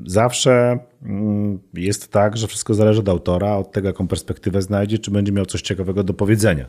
zawsze 0.07 0.79
mm, 1.03 1.59
jest 1.75 2.13
tak, 2.13 2.37
że 2.37 2.47
wszystko 2.47 2.75
zależy 2.75 3.01
od 3.01 3.09
autora, 3.09 3.57
od 3.57 3.73
tego, 3.73 3.89
jaką 3.89 4.09
perspektywę 4.09 4.63
znajdzie, 4.63 4.99
czy 4.99 5.11
będzie 5.11 5.33
miał 5.33 5.47
coś 5.47 5.63
ciekawego 5.63 6.05
do 6.05 6.15
powiedzenia. 6.15 6.67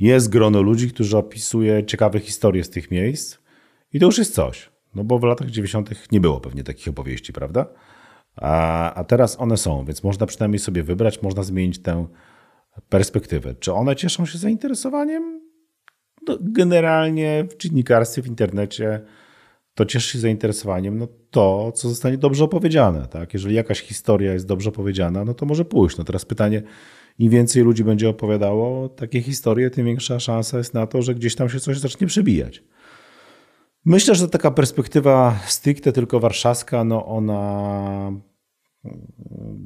Jest 0.00 0.28
grono 0.28 0.62
ludzi, 0.62 0.90
którzy 0.90 1.16
opisuje 1.16 1.84
ciekawe 1.84 2.20
historie 2.20 2.64
z 2.64 2.70
tych 2.70 2.90
miejsc 2.90 3.38
i 3.92 4.00
to 4.00 4.06
już 4.06 4.18
jest 4.18 4.34
coś. 4.34 4.70
No 4.94 5.04
bo 5.04 5.18
w 5.18 5.22
latach 5.22 5.50
90. 5.50 6.12
nie 6.12 6.20
było 6.20 6.40
pewnie 6.40 6.64
takich 6.64 6.88
opowieści, 6.88 7.32
prawda? 7.32 7.66
A, 8.36 8.94
a 8.94 9.04
teraz 9.04 9.40
one 9.40 9.56
są, 9.56 9.84
więc 9.84 10.02
można 10.02 10.26
przynajmniej 10.26 10.58
sobie 10.58 10.82
wybrać, 10.82 11.22
można 11.22 11.42
zmienić 11.42 11.78
tę 11.78 12.06
perspektywę. 12.88 13.54
Czy 13.54 13.72
one 13.72 13.96
cieszą 13.96 14.26
się 14.26 14.38
zainteresowaniem? 14.38 15.40
No, 16.28 16.38
generalnie 16.40 17.44
w 17.50 17.56
dziennikarstwie, 17.56 18.22
w 18.22 18.26
internecie 18.26 19.00
to 19.74 19.84
cieszy 19.84 20.12
się 20.12 20.18
zainteresowaniem 20.18 20.98
no 20.98 21.08
to, 21.30 21.72
co 21.72 21.88
zostanie 21.88 22.18
dobrze 22.18 22.44
opowiedziane. 22.44 23.06
Tak? 23.06 23.34
Jeżeli 23.34 23.54
jakaś 23.54 23.80
historia 23.80 24.32
jest 24.32 24.46
dobrze 24.46 24.70
opowiedziana, 24.70 25.24
no 25.24 25.34
to 25.34 25.46
może 25.46 25.64
pójść. 25.64 25.98
No 25.98 26.04
teraz 26.04 26.24
pytanie, 26.24 26.62
im 27.18 27.30
więcej 27.30 27.62
ludzi 27.62 27.84
będzie 27.84 28.08
opowiadało 28.08 28.88
takie 28.88 29.22
historie, 29.22 29.70
tym 29.70 29.86
większa 29.86 30.20
szansa 30.20 30.58
jest 30.58 30.74
na 30.74 30.86
to, 30.86 31.02
że 31.02 31.14
gdzieś 31.14 31.34
tam 31.34 31.48
się 31.48 31.60
coś 31.60 31.78
zacznie 31.78 32.06
przebijać. 32.06 32.62
Myślę, 33.86 34.14
że 34.14 34.28
taka 34.28 34.50
perspektywa 34.50 35.38
stricte 35.46 35.92
tylko 35.92 36.20
warszawska, 36.20 36.84
no 36.84 37.06
ona 37.06 38.12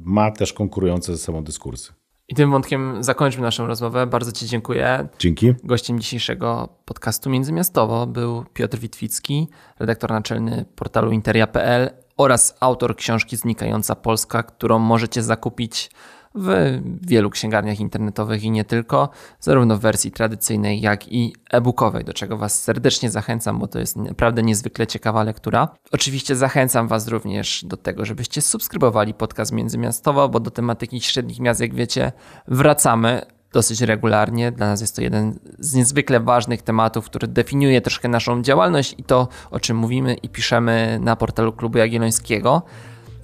ma 0.03 0.31
też 0.31 0.53
konkurujące 0.53 1.11
ze 1.11 1.17
sobą 1.17 1.43
dyskursy. 1.43 1.93
I 2.27 2.35
tym 2.35 2.51
wątkiem 2.51 3.03
zakończmy 3.03 3.43
naszą 3.43 3.67
rozmowę. 3.67 4.07
Bardzo 4.07 4.31
Ci 4.31 4.47
dziękuję. 4.47 5.07
Dzięki. 5.19 5.53
Gościem 5.63 5.99
dzisiejszego 5.99 6.69
podcastu 6.85 7.29
Międzymiastowo 7.29 8.07
był 8.07 8.45
Piotr 8.53 8.77
Witwicki, 8.77 9.47
redaktor 9.79 10.11
naczelny 10.11 10.65
portalu 10.75 11.11
interia.pl 11.11 11.89
oraz 12.17 12.57
autor 12.59 12.95
książki 12.95 13.37
Znikająca 13.37 13.95
Polska, 13.95 14.43
którą 14.43 14.79
możecie 14.79 15.23
zakupić 15.23 15.91
w 16.35 16.79
wielu 17.07 17.29
księgarniach 17.29 17.79
internetowych 17.79 18.43
i 18.43 18.51
nie 18.51 18.65
tylko, 18.65 19.09
zarówno 19.39 19.77
w 19.77 19.79
wersji 19.79 20.11
tradycyjnej, 20.11 20.81
jak 20.81 21.11
i 21.11 21.35
e-bookowej, 21.51 22.05
do 22.05 22.13
czego 22.13 22.37
Was 22.37 22.63
serdecznie 22.63 23.09
zachęcam, 23.09 23.59
bo 23.59 23.67
to 23.67 23.79
jest 23.79 23.95
naprawdę 23.95 24.43
niezwykle 24.43 24.87
ciekawa 24.87 25.23
lektura. 25.23 25.67
Oczywiście 25.91 26.35
zachęcam 26.35 26.87
Was 26.87 27.07
również 27.07 27.65
do 27.65 27.77
tego, 27.77 28.05
żebyście 28.05 28.41
subskrybowali 28.41 29.13
podcast 29.13 29.51
Międzymiastowo, 29.51 30.29
bo 30.29 30.39
do 30.39 30.51
tematyki 30.51 31.01
średnich 31.01 31.39
miast, 31.39 31.61
jak 31.61 31.73
wiecie, 31.73 32.11
wracamy 32.47 33.21
dosyć 33.53 33.81
regularnie. 33.81 34.51
Dla 34.51 34.67
nas 34.67 34.81
jest 34.81 34.95
to 34.95 35.01
jeden 35.01 35.39
z 35.59 35.73
niezwykle 35.73 36.19
ważnych 36.19 36.61
tematów, 36.61 37.05
który 37.05 37.27
definiuje 37.27 37.81
troszkę 37.81 38.07
naszą 38.07 38.41
działalność 38.41 38.95
i 38.97 39.03
to, 39.03 39.27
o 39.51 39.59
czym 39.59 39.77
mówimy 39.77 40.13
i 40.13 40.29
piszemy 40.29 40.99
na 41.01 41.15
portalu 41.15 41.53
Klubu 41.53 41.77
Jagiellońskiego. 41.77 42.61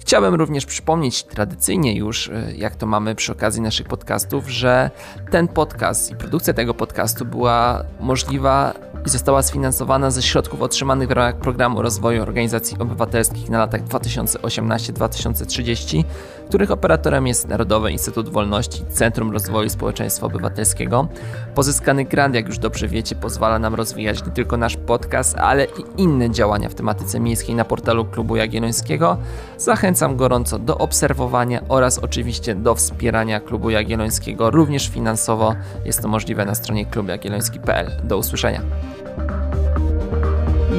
Chciałbym 0.08 0.34
również 0.34 0.66
przypomnieć 0.66 1.22
tradycyjnie 1.22 1.96
już, 1.96 2.26
y, 2.26 2.54
jak 2.56 2.76
to 2.76 2.86
mamy 2.86 3.14
przy 3.14 3.32
okazji 3.32 3.62
naszych 3.62 3.86
podcastów, 3.86 4.50
że 4.50 4.90
ten 5.30 5.48
podcast 5.48 6.10
i 6.10 6.16
produkcja 6.16 6.54
tego 6.54 6.74
podcastu 6.74 7.24
była 7.24 7.84
możliwa 8.00 8.74
i 9.06 9.08
została 9.08 9.42
sfinansowana 9.42 10.10
ze 10.10 10.22
środków 10.22 10.62
otrzymanych 10.62 11.08
w 11.08 11.12
ramach 11.12 11.36
programu 11.36 11.82
rozwoju 11.82 12.22
organizacji 12.22 12.78
obywatelskich 12.78 13.50
na 13.50 13.58
latach 13.58 13.84
2018-2030, 13.84 16.04
których 16.48 16.70
operatorem 16.70 17.26
jest 17.26 17.48
Narodowy 17.48 17.92
Instytut 17.92 18.28
Wolności 18.28 18.84
Centrum 18.88 19.32
Rozwoju 19.32 19.68
Społeczeństwa 19.68 20.26
Obywatelskiego. 20.26 21.08
Pozyskany 21.54 22.04
grant, 22.04 22.34
jak 22.34 22.46
już 22.46 22.58
dobrze 22.58 22.88
wiecie, 22.88 23.14
pozwala 23.14 23.58
nam 23.58 23.74
rozwijać 23.74 24.26
nie 24.26 24.32
tylko 24.32 24.56
nasz 24.56 24.76
podcast, 24.76 25.38
ale 25.38 25.64
i 25.64 25.84
inne 25.96 26.30
działania 26.30 26.68
w 26.68 26.74
tematyce 26.74 27.20
miejskiej 27.20 27.54
na 27.54 27.64
portalu 27.64 28.04
Klubu 28.04 28.36
Jagiellońskiego. 28.36 29.16
Zachęcam 29.58 30.16
gorąco 30.16 30.58
do 30.58 30.78
obserwowania 30.78 31.60
oraz 31.68 31.98
oczywiście 31.98 32.54
do 32.54 32.74
wspierania 32.74 33.40
Klubu 33.40 33.70
Jagiellońskiego 33.70 34.50
również 34.50 34.88
finansowo. 34.88 35.54
Jest 35.84 36.02
to 36.02 36.08
możliwe 36.08 36.44
na 36.44 36.54
stronie 36.54 36.86
klubjagielloński.pl. 36.86 37.90
Do 38.04 38.18
usłyszenia. 38.18 38.62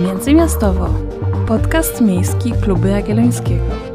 Międzymiastowo. 0.03 0.89
Podcast 1.47 2.01
miejski 2.01 2.51
Klubu 2.51 2.87
Jagiellońskiego. 2.87 3.88